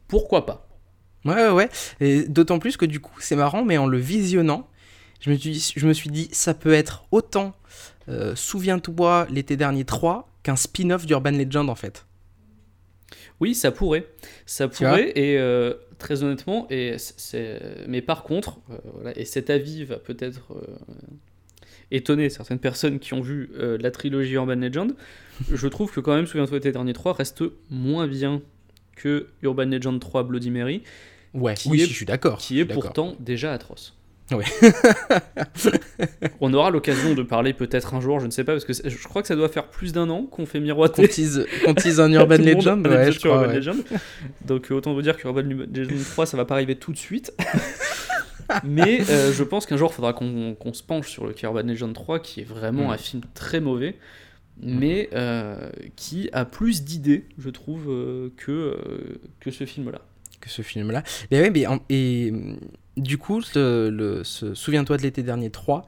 [0.06, 0.68] pourquoi pas?
[1.24, 1.68] Ouais, ouais, ouais.
[2.00, 4.68] Et d'autant plus que du coup, c'est marrant, mais en le visionnant,
[5.20, 7.54] je me suis dit, je me suis dit ça peut être autant
[8.10, 12.04] euh, Souviens-toi l'été dernier 3 qu'un spin-off d'Urban Legend en fait.
[13.40, 14.06] Oui, ça pourrait.
[14.44, 16.96] Ça pourrait, et euh, très honnêtement, et
[17.88, 20.54] mais par contre, euh, et cet avis va peut-être
[21.90, 24.92] étonner certaines personnes qui ont vu euh, la trilogie Urban Legend.
[25.52, 28.42] je trouve que quand même Souviens-toi l'été dernier 3 reste moins bien
[28.96, 30.82] que Urban Legend 3 Bloody Mary.
[31.34, 32.38] Ouais, oui, je suis d'accord.
[32.38, 33.96] Qui est pourtant déjà atroce.
[34.32, 34.44] Ouais.
[36.40, 39.04] on aura l'occasion de parler peut-être un jour, je ne sais pas, parce que je
[39.08, 41.02] crois que ça doit faire plus d'un an qu'on fait miroiter.
[41.02, 43.84] Qu'on tease, un Urban Legend, ouais, je crois, Legend.
[44.46, 47.34] Donc autant vous dire que Urban Legend 3, ça va pas arriver tout de suite.
[48.64, 51.92] Mais euh, je pense qu'un jour, il faudra qu'on se penche sur le Urban Legend
[51.92, 52.92] 3, qui est vraiment mm.
[52.92, 53.96] un film très mauvais,
[54.60, 54.78] mm.
[54.78, 58.78] mais euh, qui a plus d'idées, je trouve, euh, que,
[59.40, 60.00] que ce film-là.
[60.40, 61.02] Que ce film-là.
[61.30, 62.32] Mais ouais, mais et
[62.96, 65.86] du coup, le, Souviens-toi de l'été dernier 3,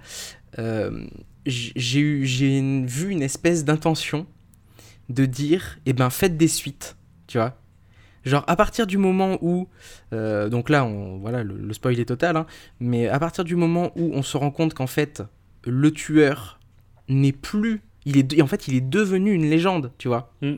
[1.46, 4.26] j'ai vu une espèce d'intention
[5.08, 6.96] de dire, eh ben, faites des suites,
[7.28, 7.56] tu vois
[8.26, 9.68] Genre, à partir du moment où.
[10.12, 12.46] Euh, donc là, on, voilà, le, spoil est total, hein,
[12.80, 15.22] mais à partir du moment où on se rend compte qu'en fait,
[15.64, 16.58] le tueur
[17.08, 17.82] n'est plus.
[18.04, 20.32] Il est, en fait, il est devenu une légende, tu vois.
[20.42, 20.54] Mm.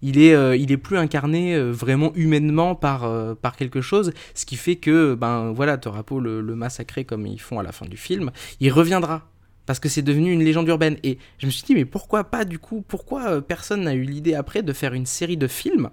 [0.00, 4.46] Il est, euh, il est plus incarné euh, vraiment humainement par, par quelque chose, ce
[4.46, 7.86] qui fait que, ben voilà, Torapo le, le massacrer comme ils font à la fin
[7.86, 9.28] du film, il reviendra
[9.66, 10.96] parce que c'est devenu une légende urbaine.
[11.02, 14.34] Et je me suis dit, mais pourquoi pas du coup, pourquoi personne n'a eu l'idée
[14.34, 15.90] après de faire une série de films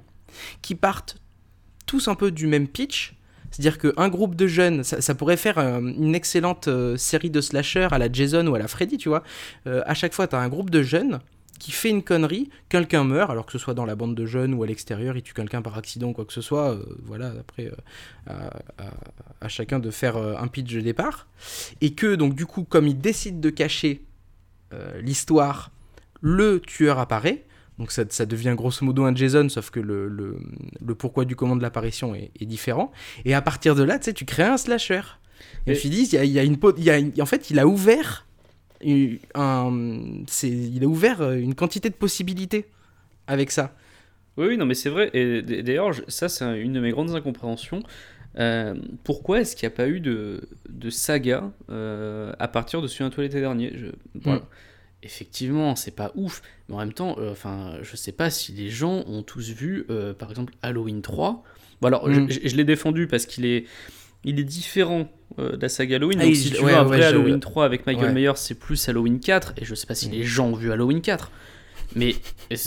[0.62, 1.18] qui partent
[1.86, 3.16] tous un peu du même pitch.
[3.52, 7.88] C'est-à-dire qu'un groupe de jeunes, ça, pourrait faire euh, une excellente euh, série de slashers
[7.92, 9.24] à la Jason ou à la Freddy, tu vois.
[9.66, 11.20] Euh, à chaque fois, tu as un groupe de jeunes
[11.58, 14.54] qui fait une connerie, quelqu'un meurt, alors que ce soit dans la bande de jeunes
[14.54, 17.72] ou à l'extérieur, il tue quelqu'un par accident ou quoi que ce soit, voilà, après,
[18.28, 21.28] à, chacun de faire un pitch de départ.
[21.80, 24.02] Et que, donc, du coup, comme ils décident de cacher
[25.00, 25.72] l'histoire,
[26.20, 27.46] le tueur apparaît,
[27.78, 30.38] donc ça, ça, devient grosso modo un JSON, sauf que le, le,
[30.86, 32.92] le pourquoi du comment de l'apparition est, est, différent.
[33.26, 35.02] Et à partir de là, tu sais, tu crées un slasher.
[35.68, 36.58] Et, je il y a, y a une...
[36.78, 38.26] Y a, en fait, il a ouvert
[39.34, 42.66] un, il a ouvert euh, une quantité de possibilités
[43.28, 43.76] avec ça.
[44.38, 45.10] Oui, oui, non, mais c'est vrai.
[45.14, 47.84] Et d'ailleurs, ça, c'est une de mes grandes incompréhensions.
[48.38, 52.88] Euh, pourquoi est-ce qu'il n'y a pas eu de, de saga euh, à partir de
[52.88, 54.40] Souviens-toi l'été dernier je, voilà.
[54.40, 54.46] Mm
[55.06, 58.70] effectivement, c'est pas ouf, mais en même temps, euh, enfin, je sais pas si les
[58.70, 61.44] gens ont tous vu, euh, par exemple, Halloween 3.
[61.82, 62.58] Bon, alors, je, mm.
[62.58, 63.66] l'ai défendu parce qu'il est,
[64.24, 66.20] il est différent euh, de la saga Halloween.
[66.22, 69.54] Ah, donc, si tu un vrai Halloween 3 avec Michael Myers, c'est plus Halloween 4,
[69.58, 70.12] et je sais pas si mm.
[70.12, 71.32] les gens ont vu Halloween 4.
[71.96, 72.16] Mais,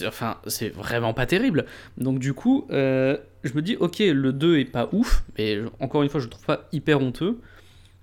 [0.07, 1.67] enfin, c'est vraiment pas terrible.
[1.97, 6.09] Donc, du coup, je me dis, ok, le 2 est pas ouf, mais encore une
[6.09, 7.41] fois, je le trouve pas hyper honteux.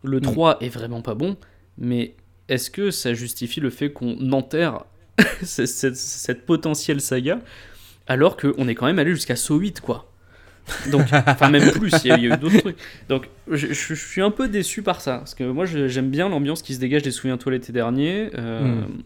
[0.04, 0.64] Le 3 mm.
[0.66, 1.38] est vraiment pas bon,
[1.78, 2.16] mais
[2.50, 4.86] est-ce que ça justifie le fait qu'on enterre
[5.44, 7.40] cette, potentielle saga
[8.08, 10.12] alors qu'on est quand même allé jusqu'à So 8 quoi?
[10.92, 12.78] Donc, enfin même plus, il y, a, eu d'autres trucs.
[13.08, 16.74] Donc, je, suis un peu déçu par ça, parce que moi j'aime bien l'ambiance qui
[16.74, 18.30] se dégage des Souviens-toi l'été dernier.
[18.38, 19.04] Euh, hmm.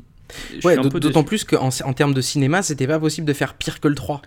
[0.64, 3.88] Ouais, d'autant plus qu'en en termes de cinéma, c'était pas possible de faire pire que
[3.88, 4.22] le 3.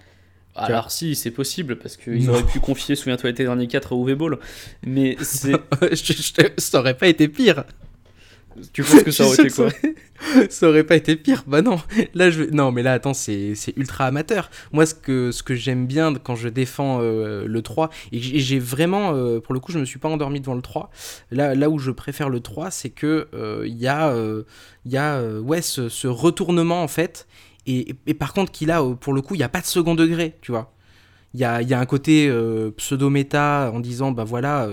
[0.55, 4.15] Alors si, c'est possible, parce qu'ils auraient pu confier Souviens-toi l'été dernier 4 à Uwe
[4.15, 4.39] Ball,
[4.85, 5.55] mais c'est...
[6.59, 7.65] ça aurait pas été pire
[8.73, 9.69] Tu penses que ça aurait été quoi
[10.51, 11.45] ça aurait pas été pire.
[11.47, 11.81] Bah non.
[12.15, 12.45] Là, je...
[12.45, 14.51] Non, mais là, attends, c'est ultra amateur.
[14.73, 18.59] Moi, ce que, ce que j'aime bien quand je défends euh, le 3, et j'ai
[18.59, 20.91] vraiment, euh, pour le coup, je me suis pas endormi devant le 3.
[21.31, 24.15] Là, là où je préfère le 3, c'est que il euh, y a,
[24.87, 27.27] y a ouais, ce, ce, retournement, en fait.
[27.67, 29.95] Et, et par contre, qu'il a, pour le coup, il n'y a pas de second
[29.95, 30.73] degré, tu vois.
[31.35, 32.31] Il y a, y a, un côté
[32.77, 34.69] pseudo-méta en disant, bah voilà,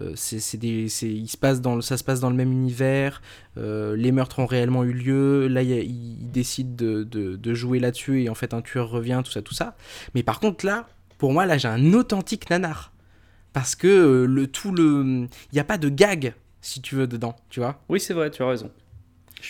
[0.00, 3.20] euh, c'est des, il se passe dans, ça se passe dans le même univers,
[3.58, 8.28] euh, les meurtres ont réellement eu lieu, là il, décide de, de, jouer là-dessus et
[8.28, 9.76] en fait un tueur revient, tout ça, tout ça.
[10.14, 10.88] Mais par contre là,
[11.18, 12.92] pour moi là j'ai un authentique nanar.
[13.52, 15.26] Parce que euh, le tout le...
[15.52, 18.30] Il n'y a pas de gag, si tu veux, dedans, tu vois Oui c'est vrai,
[18.30, 18.70] tu as raison.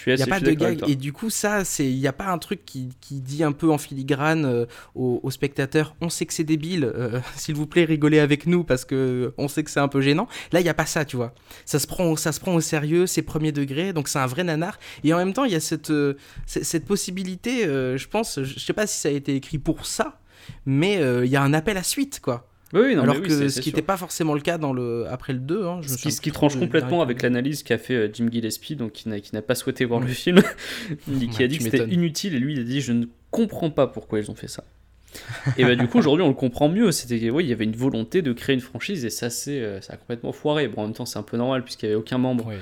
[0.07, 0.89] Il n'y a pas de gag.
[0.89, 3.71] Et du coup, ça, il n'y a pas un truc qui, qui, dit un peu
[3.71, 8.19] en filigrane euh, aux, spectateurs on sait que c'est débile, euh, s'il vous plaît, rigolez
[8.19, 10.29] avec nous parce que on sait que c'est un peu gênant.
[10.53, 11.35] Là, il n'y a pas ça, tu vois.
[11.65, 14.45] Ça se prend, ça se prend au sérieux, c'est premier degré, donc c'est un vrai
[14.45, 14.79] nanar.
[15.05, 16.17] Et en même temps, il y a cette, euh,
[16.47, 20.21] cette possibilité, je pense, je sais pas si ça a été écrit pour ça,
[20.67, 22.50] mais il y a un appel à suite, quoi.
[22.73, 25.07] Oui, non, Alors que ce qui n'était pas forcément le cas dans le...
[25.09, 25.67] après le 2.
[25.67, 28.77] Hein, je ce, qui, ce qui tranche complètement avec l'analyse qu'a fait euh, Jim Gillespie,
[28.77, 30.41] donc qui n'a pas souhaité voir le film,
[31.33, 33.87] qui a dit que c'était inutile, et lui il a dit Je ne comprends pas
[33.87, 34.65] pourquoi ils ont fait ça.
[35.59, 37.75] et bah du coup aujourd'hui on le comprend mieux, c'était oui, il y avait une
[37.75, 40.69] volonté de créer une franchise et ça c'est euh, ça a complètement foiré.
[40.69, 42.53] Bon en même temps c'est un peu normal puisqu'il n'y avait aucun membre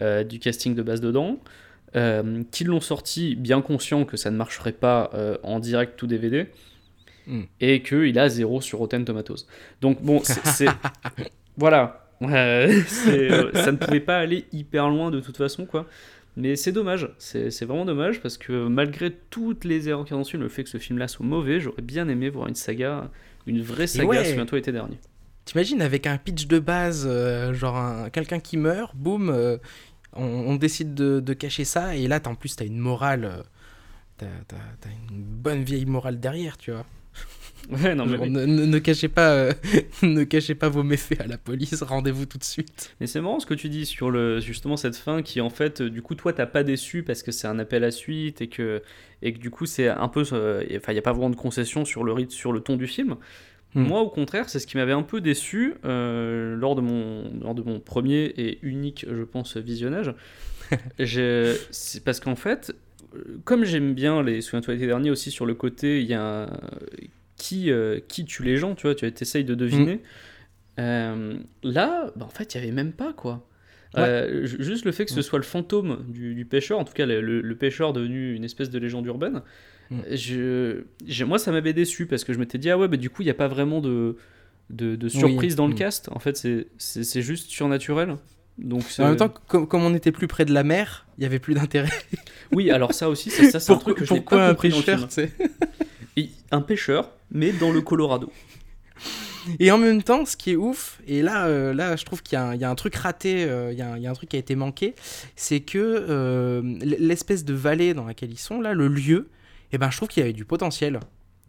[0.00, 1.38] euh, du casting de base dedans.
[2.50, 5.10] qu'ils l'ont sorti bien conscient que ça ne marcherait pas
[5.42, 6.46] en direct tout DVD
[7.28, 7.42] Mm.
[7.60, 9.46] et qu'il a zéro sur Rotten Tomatoes.
[9.82, 10.68] Donc bon, c'est...
[11.58, 12.08] voilà.
[12.22, 12.82] Euh,
[13.54, 15.86] ça ne pouvait pas aller hyper loin de toute façon, quoi.
[16.36, 20.42] Mais c'est dommage, c'est vraiment dommage parce que malgré toutes les erreurs dans ce film,
[20.42, 23.10] le fait que ce film-là soit mauvais, j'aurais bien aimé voir une saga,
[23.46, 24.24] une vraie saga, ouais.
[24.24, 24.98] souviens-toi, été dernier.
[25.44, 29.58] T'imagines avec un pitch de base, euh, genre quelqu'un qui meurt, boum, euh,
[30.12, 33.42] on, décide de, de, cacher ça, et là, en plus, t'as une morale,
[34.16, 34.28] t'as
[35.10, 36.86] une bonne vieille morale derrière, tu vois.
[37.96, 39.52] non, mais ne, cachez pas, euh,
[40.02, 42.94] ne cachez pas vos méfaits à la police, rendez-vous tout de suite.
[43.00, 45.82] Mais c'est marrant ce que tu dis sur le, justement cette fin qui en fait,
[45.82, 48.82] du coup, toi t'as pas déçu parce que c'est un appel à suite et que,
[49.22, 51.36] et que du coup c'est un peu, euh, enfin il n'y a pas vraiment de
[51.36, 53.16] concession sur le rythme, sur le ton du film.
[53.74, 53.82] Hmm.
[53.82, 57.54] Moi, au contraire, c'est ce qui m'avait un peu déçu euh, lors, de mon, lors
[57.54, 60.14] de mon premier et unique, je pense, visionnage.
[61.70, 62.74] c'est parce qu'en fait,
[63.44, 66.48] comme j'aime bien les Souviens-toi l'été dernier aussi sur le côté, il y a
[67.38, 70.02] qui, euh, qui tue les gens, tu vois, tu essayes de deviner.
[70.78, 73.46] Euh, là, bah, en fait, il n'y avait même pas, quoi.
[73.96, 77.54] Euh, juste le fait que ce soit le fantôme du, pêcheur, en tout cas le,
[77.54, 79.40] pêcheur devenu une espèce de légende urbaine,
[79.90, 80.00] mm.
[80.12, 83.22] je, moi ça m'avait déçu parce que je m'étais dit, ah ouais, bah, du coup,
[83.22, 84.16] il n'y a pas vraiment de,
[84.68, 85.78] de, surprise dans le mm.
[85.78, 86.08] cast.
[86.12, 86.36] En fait,
[86.76, 88.16] c'est juste surnaturel.
[88.58, 91.38] Donc en même temps, comme, on était plus près de la mer, il y avait
[91.38, 91.92] plus d'intérêt.
[92.52, 95.08] oui, alors ça aussi, ça, c'est un truc que je Pourquoi pas un pêcheur,
[96.50, 98.32] Un pêcheur, mais dans le Colorado.
[99.58, 102.36] Et en même temps, ce qui est ouf, et là, euh, là je trouve qu'il
[102.36, 104.94] y, a un truc raté, euh, il, y a un, truc qui a été manqué,
[105.36, 109.28] c'est que euh, l'espèce de vallée dans laquelle ils sont, là, le lieu,
[109.72, 111.00] eh ben, je trouve qu'il y avait du potentiel.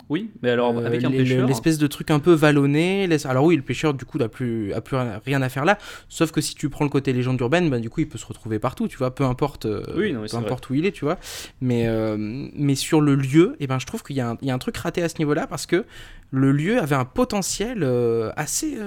[0.09, 1.47] Oui, mais alors euh, avec un pêcheur.
[1.47, 3.07] L'espèce de truc un peu vallonné.
[3.25, 5.77] Alors oui, le pêcheur du coup n'a plus, a plus rien à faire là.
[6.09, 8.25] Sauf que si tu prends le côté légende urbaine, ben, du coup il peut se
[8.25, 11.19] retrouver partout, tu vois, peu importe, euh, peu importe où il est, tu vois.
[11.61, 14.53] Mais, euh, mais sur le lieu, et eh ben, je trouve qu'il y, y, a
[14.53, 15.85] un truc raté à ce niveau-là parce que
[16.31, 17.87] le lieu avait un potentiel
[18.35, 18.77] assez,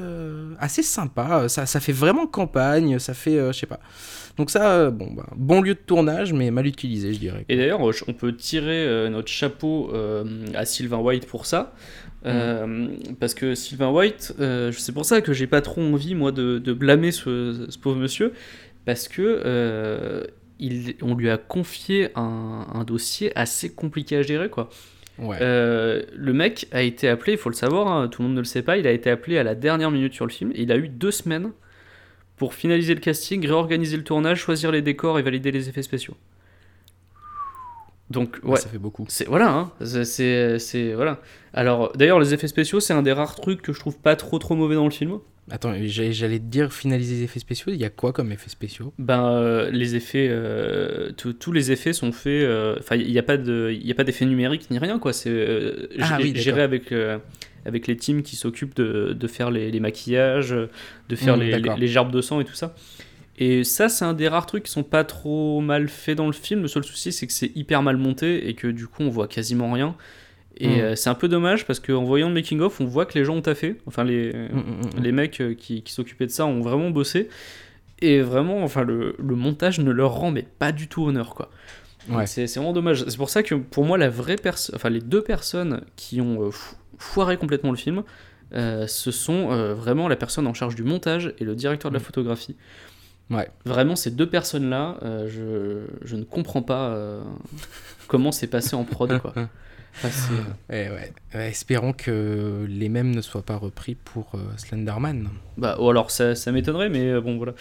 [0.58, 1.48] assez sympa.
[1.48, 3.80] Ça, ça fait vraiment campagne, ça fait, je sais pas.
[4.36, 7.44] Donc ça, euh, bon, bah, bon lieu de tournage, mais mal utilisé, je dirais.
[7.48, 11.74] Et d'ailleurs, on peut tirer euh, notre chapeau euh, à Sylvain White pour ça.
[12.24, 13.14] Mm.
[13.18, 17.10] parce que Sylvain White, c'est pour ça que j'ai pas trop envie, moi, de, blâmer
[17.10, 18.32] ce, pauvre monsieur,
[18.84, 20.22] parce que
[20.60, 24.70] il, on lui a confié un, dossier assez compliqué à gérer, quoi.
[25.18, 28.46] Le mec a été appelé, il faut le savoir, hein, tout le monde ne le
[28.46, 30.72] sait pas, il a été appelé à la dernière minute sur le film, et il
[30.72, 31.52] a eu deux semaines
[32.36, 36.16] pour finaliser le casting, réorganiser le tournage, choisir les décors et valider les effets spéciaux.
[38.10, 39.06] Donc ouais, ça fait beaucoup.
[39.08, 41.20] C'est voilà, hein, c'est voilà.
[41.54, 44.38] Alors d'ailleurs les effets spéciaux, c'est un des rares trucs que je trouve pas trop
[44.38, 45.18] trop mauvais dans le film.
[45.50, 47.72] Attends, j'allais te dire finaliser les effets spéciaux.
[47.72, 48.94] Il y a quoi comme effets spéciaux?
[48.98, 52.44] Ben euh, les effets, euh, tous les effets sont faits.
[52.44, 55.12] Euh, enfin, il n'y a pas de, il a pas d'effet numérique ni rien quoi.
[55.12, 55.46] C'est
[56.00, 56.94] ah, oui, géré avec
[57.64, 60.50] avec les teams qui s'occupent de, de, faire les, maquillages,
[61.08, 62.74] de faire mmh, les, les, gerbes de sang et tout ça.
[63.38, 66.32] Et ça, c'est un des rares trucs qui sont pas trop mal faits dans le
[66.32, 66.62] film.
[66.62, 69.28] Le seul souci, c'est que c'est hyper mal monté et que du coup, on voit
[69.28, 69.96] quasiment rien.
[70.58, 70.80] Et mmh.
[70.80, 73.36] euh, c'est un peu dommage parce qu'en voyant le making-of, on voit que les gens
[73.36, 73.76] ont taffé.
[73.86, 77.28] Enfin, les, mmh, les mecs euh, qui, qui s'occupaient de ça ont vraiment bossé.
[78.00, 81.50] Et vraiment, enfin, le, le montage ne leur rend mais pas du tout honneur, quoi.
[82.10, 82.26] Ouais.
[82.26, 83.04] C'est vraiment dommage.
[83.06, 86.42] C'est pour ça que pour moi, la vraie personne, enfin les deux personnes qui ont
[86.42, 88.02] euh, fo- foiré complètement le film,
[88.54, 92.00] euh, ce sont vraiment la personne en charge du montage et le directeur de la
[92.00, 92.04] Mm.
[92.04, 92.56] photographie.
[93.30, 93.48] Ouais.
[93.64, 94.98] Vraiment, ces deux personnes-là,
[95.28, 96.94] je, je ne comprends pas
[98.08, 99.32] comment c'est passé en prod, quoi.
[100.70, 101.12] Ouais.
[101.34, 105.28] Ouais, espérons que les mêmes ne soient pas repris pour euh, Slenderman.
[105.56, 107.52] Bah, ou alors ça, ça m'étonnerait, mais euh, bon, voilà.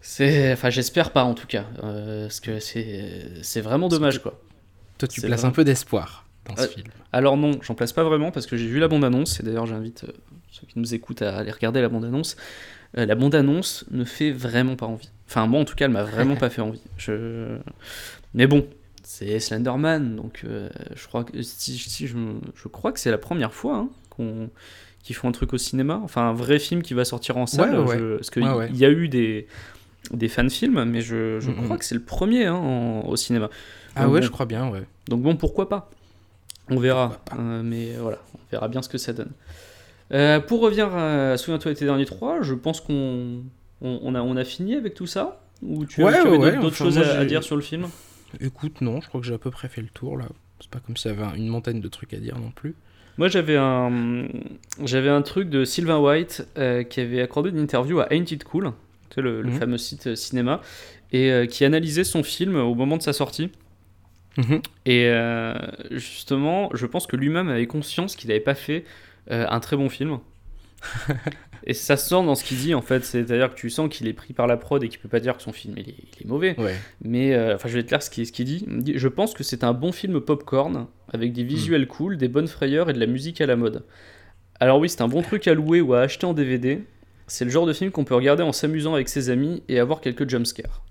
[0.00, 4.38] C'est, enfin, j'espère pas en tout cas, euh, parce que c'est, c'est vraiment dommage, quoi.
[4.98, 6.86] Toi, tu places un peu d'espoir dans ce film.
[7.12, 10.04] Alors non, j'en place pas vraiment parce que j'ai vu la bande-annonce et d'ailleurs j'invite
[10.04, 10.12] euh,
[10.50, 12.36] ceux qui nous écoutent à aller regarder la bande-annonce.
[12.98, 15.10] Euh, la bande-annonce ne fait vraiment pas envie.
[15.28, 16.82] Enfin moi en tout cas elle m'a vraiment pas fait envie.
[16.98, 17.56] Je...
[18.34, 18.66] Mais bon,
[19.04, 22.16] c'est Slenderman donc euh, je crois que si, si je,
[22.54, 24.50] je crois que c'est la première fois hein, qu'on
[25.02, 27.78] qu'ils font un truc au cinéma, enfin un vrai film qui va sortir en salle.
[27.78, 27.98] Ouais, ouais.
[27.98, 29.46] je- Parce qu'il Ouais, y a eu des
[30.12, 33.50] des fan-films, mais je, je crois que c'est le premier hein, en- au cinéma.
[33.96, 34.26] Ah Donc ouais, bon.
[34.26, 34.82] je crois bien, ouais.
[35.08, 35.90] Donc bon, pourquoi pas?
[36.70, 37.20] On verra.
[37.38, 39.30] Euh, mais voilà, on verra bien ce que ça donne.
[40.12, 43.42] Euh, pour revenir à Souviens-toi de tes derniers trois, je pense qu'on
[43.82, 45.42] on, on a, on a fini avec tout ça?
[45.62, 47.62] Ou tu, Ouais, tu avais ouais, d'autres- ouais, d'autres enfin, choses à, dire sur le
[47.62, 47.86] film?
[48.40, 50.26] Écoute, non, je crois que j'ai à peu près fait le tour là.
[50.60, 52.74] C'est pas comme s'il y avait un- une montagne de trucs à dire non plus.
[53.18, 54.26] Moi j'avais un,
[54.84, 58.42] j'avais un truc de Sylvain White euh, qui avait accordé une interview à Ain't It
[58.44, 58.72] Cool,
[59.10, 59.58] tu sais, le, le Mhm.
[59.58, 60.60] fameux site euh, cinéma,
[61.12, 63.50] et euh, qui analysait son film au moment de sa sortie.
[64.36, 64.60] Mhm.
[64.86, 65.54] Et euh,
[65.92, 68.84] justement, je pense que lui-même avait conscience qu'il n'avait pas fait
[69.30, 70.18] un très bon film.
[71.66, 74.06] et ça se sent dans ce qu'il dit en fait, c'est-à-dire que tu sens qu'il
[74.06, 75.94] est pris par la prod et qu'il peut pas dire que son film il est,
[76.16, 76.58] il est mauvais.
[76.60, 76.74] Ouais.
[77.02, 78.64] Mais euh, enfin, je vais te lire ce qu'il ce dit.
[78.94, 82.90] Je pense que c'est un bon film popcorn avec des visuels cool, des bonnes frayeurs
[82.90, 83.84] et de la musique à la mode.
[84.60, 86.82] Alors oui, c'est un bon truc à louer ou à acheter en DVD.
[87.26, 90.00] C'est le genre de film qu'on peut regarder en s'amusant avec ses amis et avoir
[90.00, 90.82] quelques jumpscares.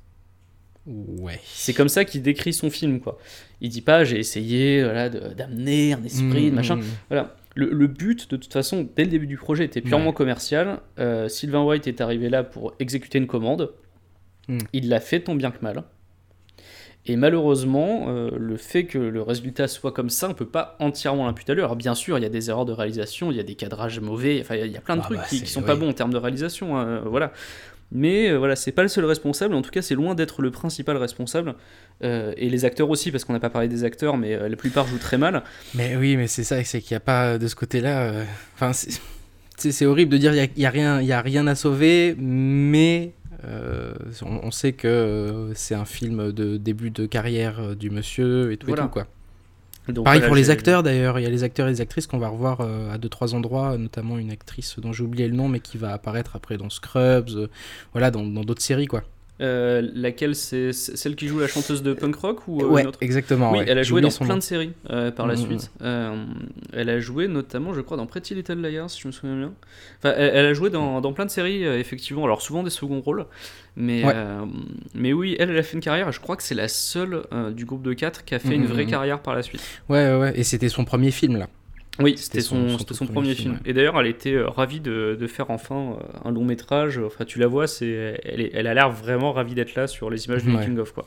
[0.85, 1.39] Ouais.
[1.45, 3.17] C'est comme ça qu'il décrit son film, quoi.
[3.61, 6.75] Il dit pas j'ai essayé voilà, d'amener un esprit, de Mmh, machin.
[6.75, 6.83] mmh.
[7.09, 7.35] Voilà.
[7.55, 10.13] Le, le but, de toute façon, dès le début du projet, était purement Ouais.
[10.13, 10.79] commercial.
[10.99, 13.71] Euh, Sylvain White est arrivé là pour exécuter une commande.
[14.47, 14.57] Mm.
[14.73, 15.83] Il l'a fait tant bien que mal.
[17.05, 21.25] Et malheureusement, euh, le fait que le résultat soit comme ça, on peut pas entièrement
[21.25, 21.61] l'imputer à lui.
[21.61, 23.99] Alors bien sûr, il y a des erreurs de réalisation, il y a des cadrages
[23.99, 25.89] mauvais, enfin il y a- plein de Ah trucs bah, qui, qui sont pas bons
[25.89, 27.33] en termes de réalisation, hein, euh, voilà.
[27.91, 29.53] Mais euh, voilà, c'est pas le seul responsable.
[29.53, 31.55] En tout cas, c'est loin d'être le principal responsable.
[32.03, 34.55] Euh, et les acteurs aussi, parce qu'on n'a pas parlé des acteurs, mais euh, la
[34.55, 35.43] plupart jouent très mal.
[35.75, 38.23] Mais oui, mais c'est ça, c'est qu'il n'y a pas de ce côté-là.
[38.55, 41.55] Enfin, c'est- horrible de dire il n'y a, y a rien, y a rien à
[41.55, 43.13] sauver, mais
[44.23, 48.67] on, on sait que c'est un film de début de carrière du monsieur et tout,
[48.69, 49.07] et tout quoi.
[49.89, 52.07] Donc, Pareil voilà, pour les acteurs d'ailleurs, il y a les acteurs et les actrices
[52.07, 55.35] qu'on va revoir euh, à deux trois endroits, notamment une actrice dont j'ai oublié le
[55.35, 57.47] nom mais qui va apparaître après dans Scrubs, euh,
[57.91, 59.03] voilà, dans dans d'autres séries quoi.
[59.41, 62.87] Euh, laquelle c'est celle qui joue la chanteuse de punk rock ou euh, ouais, une
[62.89, 62.99] autre?
[63.01, 63.51] exactement.
[63.51, 63.65] Oui, ouais.
[63.67, 64.35] elle a joué dans plein nom.
[64.35, 65.39] de séries euh, par la Mhm.
[65.41, 65.71] suite.
[65.81, 66.23] Euh,
[66.71, 69.53] elle a joué notamment, je crois, dans Pretty Little Liars, si je me souviens bien.
[69.97, 72.23] Enfin, elle, elle a joué dans, dans plein de séries, effectivement.
[72.25, 73.25] Alors souvent des seconds rôles,
[73.75, 74.13] mais Ouais.
[74.93, 76.07] mais oui, elle, elle a fait une carrière.
[76.09, 77.23] et Je crois que c'est la seule
[77.55, 79.61] du groupe de 4 qui a fait une vraie carrière par la suite.
[79.89, 81.47] Ouais, ouais, ouais, et c'était son premier film là.
[81.99, 83.59] Oui, C'était son, son- premier film, film.
[83.65, 86.97] Et d'ailleurs, elle était euh, ravie de, de faire enfin euh, un long métrage.
[86.97, 90.09] Enfin, tu la vois, c'est, elle, est- elle a l'air vraiment ravie d'être là sur
[90.09, 90.55] les images du Ouais.
[90.57, 91.05] making of, quoi.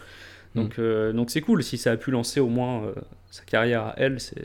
[0.55, 0.61] Mm.
[0.63, 1.65] Donc, euh, donc c'est cool.
[1.65, 2.93] Si ça a pu lancer au moins euh,
[3.31, 4.37] sa carrière à elle, c'est,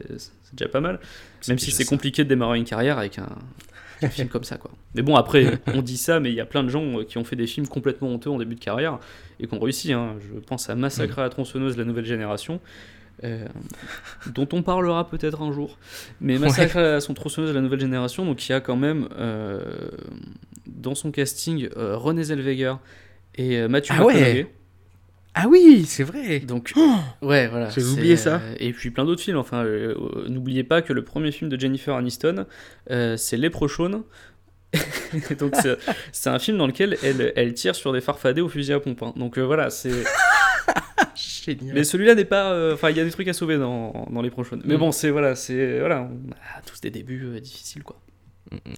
[0.54, 1.00] déjà pas mal.
[1.48, 3.30] Même si c'est compliqué de démarrer une carrière avec un,
[4.02, 4.72] un film comme ça, quoi.
[4.96, 7.24] Mais bon, après, on dit ça, mais il y a plein de gens qui ont
[7.24, 8.98] fait des films complètement honteux en début de carrière
[9.40, 9.94] et qui ont réussi.
[9.94, 10.16] hein.
[10.20, 12.60] Je pense à Massacre à la tronçonneuse, la nouvelle génération.
[13.24, 13.46] Euh,
[14.34, 15.78] dont on parlera peut-être un jour.
[16.20, 19.08] Mais Massacre à son tronçonneuse de la nouvelle génération, donc il y a quand même
[19.20, 19.62] euh,
[20.68, 22.76] dans son casting euh, René Zellweger
[23.36, 24.48] et euh, Mathieu Ah ouais.
[25.34, 26.40] Ah oui, c'est vrai.
[26.40, 26.74] Donc,
[27.22, 27.70] ouais, voilà.
[27.72, 28.42] C'est, oublié ça.
[28.44, 29.38] euh, et puis plein d'autres films.
[29.38, 32.46] Enfin, euh, euh, n'oubliez pas que le premier film de Jennifer Aniston,
[32.90, 34.04] euh, c'est Léprochaune.
[35.40, 35.78] Donc, c'est,
[36.12, 39.02] c'est un film dans lequel elle, elle tire sur des farfadets au fusil à pompe.
[39.04, 39.14] hein.
[39.16, 40.04] Donc, euh, voilà, c'est.
[41.44, 41.74] Génial.
[41.74, 42.52] Mais celui-là n'est pas.
[42.52, 44.62] euh, Enfin, il y a des trucs à sauver dans, dans Léprochaune.
[44.66, 44.80] Mais Mm.
[44.80, 45.10] bon, c'est.
[45.10, 45.80] Voilà, c'est.
[45.80, 48.00] Voilà, on a tous des débuts euh, difficiles, quoi.
[48.52, 48.74] Mm, mm.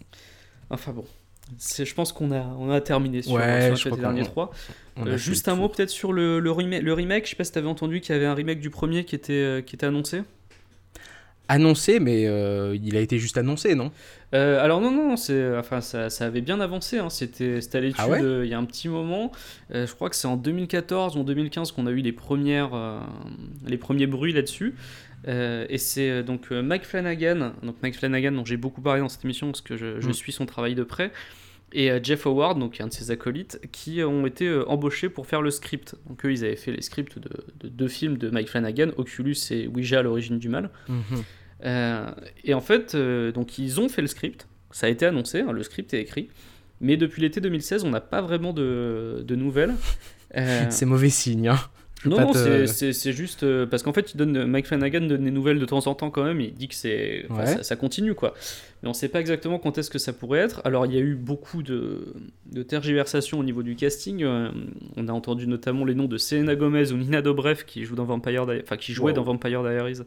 [0.69, 1.05] Enfin, bon.
[1.57, 4.51] C'est, je pense qu'on a, on a terminé sur, Ouais, sur je les derniers trois.
[5.05, 7.25] Euh, juste un mot peut-être sur le, le, remake, le remake.
[7.25, 9.61] Je sais pas si t'avais entendu qu'il y avait un remake du premier qui était,
[9.65, 10.23] qui était annoncé.
[11.49, 13.91] Annoncé, mais euh, il a été juste annoncé, non?
[14.33, 16.97] Euh, alors non, non, c'est, enfin, ça, ça avait bien avancé.
[16.99, 17.09] hein.
[17.09, 18.21] C'était, c'était à l'étude Ah ouais?
[18.23, 19.31] euh, il y a un petit moment.
[19.75, 22.73] Euh, je crois que c'est en 2014 ou en 2015 qu'on a eu les, premières,
[22.73, 22.99] euh,
[23.67, 24.73] les premiers bruits là-dessus.
[25.27, 28.99] Euh, et c'est euh, donc euh, Mike Flanagan, donc Mike Flanagan dont j'ai beaucoup parlé
[29.01, 30.13] dans cette émission parce que je, je Mm.
[30.13, 31.11] suis son travail de près,
[31.73, 35.41] et Jeff Howard, donc un de ses acolytes, qui ont été euh, embauchés pour faire
[35.41, 35.95] le script.
[36.07, 39.35] Donc eux, ils avaient fait les scripts de, de deux films de Mike Flanagan, Oculus
[39.49, 40.69] et Ouija, l'origine du mal.
[40.87, 41.03] Mhm.
[41.65, 42.11] Euh,
[42.43, 45.51] et en fait, euh, donc ils ont fait le script, ça a été annoncé, hein,
[45.51, 46.29] le script est écrit,
[46.81, 49.73] mais depuis l'été 2016, on n'a pas vraiment de, de nouvelles.
[50.35, 51.49] Euh, C'est mauvais signe.
[51.49, 51.59] Hein.
[52.09, 55.01] Non, pas non, te- c'est- c'est juste euh, parce qu'en fait, il donne, Mike Flanagan
[55.01, 56.41] donne des nouvelles de temps en temps quand même.
[56.41, 57.45] Il dit que c'est, Ouais.
[57.47, 58.33] ça, ça continue quoi.
[58.81, 60.61] Mais on sait pas exactement quand est-ce que ça pourrait être.
[60.65, 62.13] Alors, il y a eu beaucoup de,
[62.51, 64.23] de tergiversations au niveau du casting.
[64.23, 64.49] Euh,
[64.97, 68.05] on a entendu notamment les noms de Selena Gomez ou Nina Dobrev qui joue dans
[68.05, 69.15] Vampire, enfin qui jouait Wow.
[69.17, 69.99] dans Vampire Diaries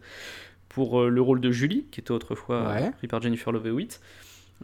[0.68, 2.82] pour euh, le rôle de Julie, qui était autrefois Ouais.
[2.82, 4.00] euh, pris par Jennifer Love Hewitt.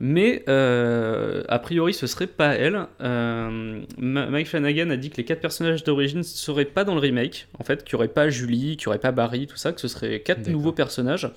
[0.01, 2.86] Mais euh, a priori, ce serait pas elle.
[3.01, 7.01] Euh, Mike Flanagan a dit que les quatre personnages d'origine ne seraient pas dans le
[7.01, 7.49] remake.
[7.59, 9.80] En fait, qu'il n'y aurait pas Julie, qu'il n'y aurait pas Barry, tout ça, que
[9.80, 11.30] ce seraient quatre nouveaux personnages,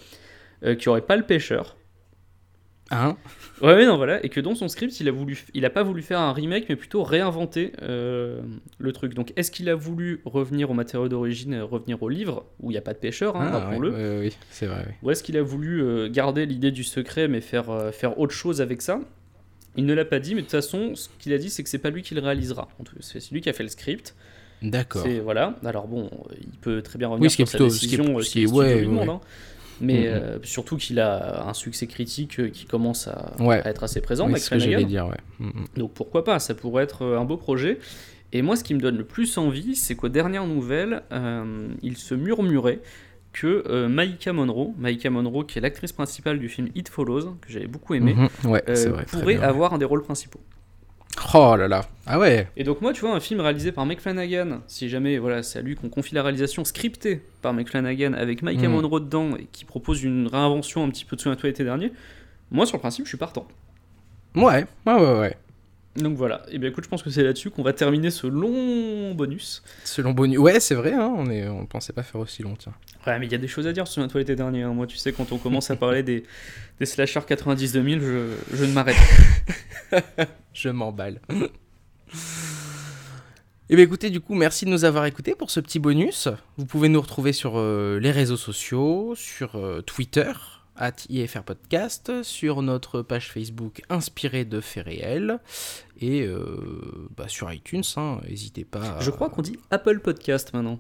[0.64, 1.76] euh, qu'il n'y aurait pas le pêcheur.
[2.92, 3.18] Hein?
[3.62, 4.24] Ouais, ouais, non, voilà.
[4.26, 6.66] Et que dans son script, il a, voulu, il a pas voulu faire un remake,
[6.68, 8.42] mais plutôt réinventer euh,
[8.80, 9.14] le truc.
[9.14, 12.74] Donc, est-ce qu'il a voulu revenir au matériau d'origine, euh, revenir au livre, où il
[12.74, 14.84] n'y a pas de pêcheur, hein, Ah, ouais, ouais, oui, c'est vrai.
[14.88, 14.94] oui.
[15.04, 18.34] ou est-ce qu'il a voulu euh, garder l'idée du secret mais faire, euh, faire autre
[18.34, 19.00] chose avec ça?
[19.78, 21.70] Il ne l'a pas dit, mais de toute façon, ce qu'il a dit, c'est que
[21.70, 22.68] c'est pas lui qui le réalisera.
[23.02, 24.16] C'est lui qui a fait le script.
[24.62, 25.06] D'accord.
[25.24, 25.56] Voilà.
[25.66, 26.10] Alors bon,
[26.42, 27.98] il peut très bien revenir Oui, ce qui est sur plutôt- sa ce qui est-
[27.98, 29.10] décision, ce qui est- ouais, ouais.
[29.10, 29.20] hein.
[29.82, 30.06] Mais Mhm.
[30.08, 33.62] euh, surtout qu'il a un succès critique euh, qui commence à, Ouais.
[33.66, 34.88] à être assez présent, Oui, ce que j'allais Flanagan.
[34.88, 35.18] dire, ouais.
[35.48, 35.66] Mhm.
[35.78, 37.80] Donc pourquoi pas, ça pourrait être euh, un beau projet.
[38.34, 41.98] Et moi, ce qui me donne le plus envie, c'est qu'aux dernières nouvelles, euh, il
[41.98, 42.80] se murmurait
[43.34, 47.50] que euh, Maïka Monroe, Maïka Monroe, qui est l'actrice principale du film It Follows, que
[47.52, 48.52] j'avais beaucoup aimé, Mhm.
[48.52, 49.06] Ouais, vrai.
[49.06, 49.42] pourrait bien.
[49.44, 50.40] avoir un des rôles principaux.
[51.34, 51.86] Oh là là.
[52.06, 52.48] Ah ouais.
[52.56, 55.60] Et donc moi, tu vois, un film réalisé par Mike Flanagan, si jamais voilà, c'est
[55.60, 58.74] à lui qu'on confie la réalisation scriptée par Mike Flanagan avec Maïka Mhm.
[58.74, 61.92] Monroe dedans et qui propose une réinvention un petit peu de Souviens-toi l'été dernier,
[62.52, 63.48] moi sur le principe, je suis partant.
[64.36, 65.38] Ouais, ouais, ouais, ouais.
[65.96, 69.14] Donc voilà, et bien écoute, je pense que c'est là-dessus qu'on va terminer ce long
[69.16, 69.64] bonus.
[69.86, 70.38] Selon Bonus.
[70.40, 71.48] Ouais, c'est vrai, hein, on, est...
[71.48, 72.74] on pensait pas faire aussi long, tiens.
[73.08, 74.64] Ouais, mais il y a des choses à dire, souviens-toi l'été dernier.
[74.64, 74.74] hein.
[74.74, 76.24] Moi, tu sais, quand on commence à parler des,
[76.80, 78.98] des slashers 90-2000, je, je ne m'arrête
[79.90, 80.02] pas.
[80.54, 81.20] Je m'emballe.
[83.70, 86.28] Et bien écoutez, du coup, merci de nous avoir écoutés pour ce petit bonus.
[86.58, 90.32] Vous pouvez nous retrouver sur euh, les réseaux sociaux, sur euh, Twitter,
[90.78, 95.40] at IFR Podcast, sur notre page Facebook inspirée de faits réels,
[96.00, 98.98] et euh, bah, sur iTunes, hein, n'hésitez pas.
[98.98, 100.80] à- Je crois qu'on dit Apple Podcast maintenant.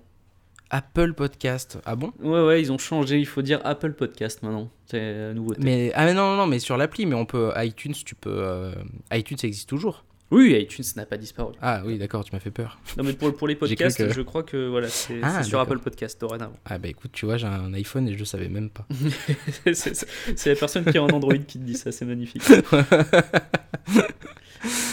[0.72, 1.78] Apple Podcast.
[1.86, 2.12] Ah bon?
[2.20, 4.70] Ouais, ouais, ils ont changé, il faut dire Apple Podcast maintenant.
[4.88, 5.62] C'est la nouveauté.
[5.64, 7.52] mais, Ah mais non, non, non, mais sur l'appli, mais on peut.
[7.58, 8.32] iTunes, tu peux.
[8.36, 8.74] euh,
[9.14, 10.04] iTunes existe toujours.
[10.36, 11.54] Oui, iTunes n'a pas disparu.
[11.62, 12.80] Ah oui, d'accord, tu m'as fait peur.
[12.98, 15.60] Non, mais pour, pour les podcasts, que- je crois que voilà, c'est Ah, sur.
[15.60, 16.54] Apple Podcast dorénavant.
[16.66, 18.86] Ah bah écoute, tu vois, j'ai un iPhone et je le savais même pas.
[19.74, 22.44] c'est la personne qui a un Android qui te dit ça, c'est magnifique.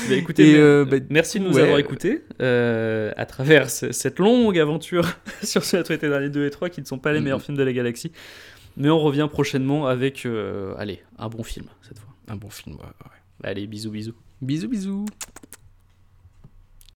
[0.09, 1.63] Bah, écoutez, euh, bah, merci de nous ouais.
[1.63, 5.09] avoir écoutés euh, à travers ce- cette longue aventure
[5.43, 7.63] sur ce traité dernier 2 et 3 qui ne sont pas les meilleurs films de
[7.63, 8.13] la galaxie.
[8.77, 12.13] Mais on revient prochainement avec, euh, allez, un bon film cette fois.
[12.29, 12.83] Un bon film, ouais.
[12.83, 13.49] ouais.
[13.49, 14.15] Allez, bisous, bisous.
[14.43, 15.05] Bisous, bisous.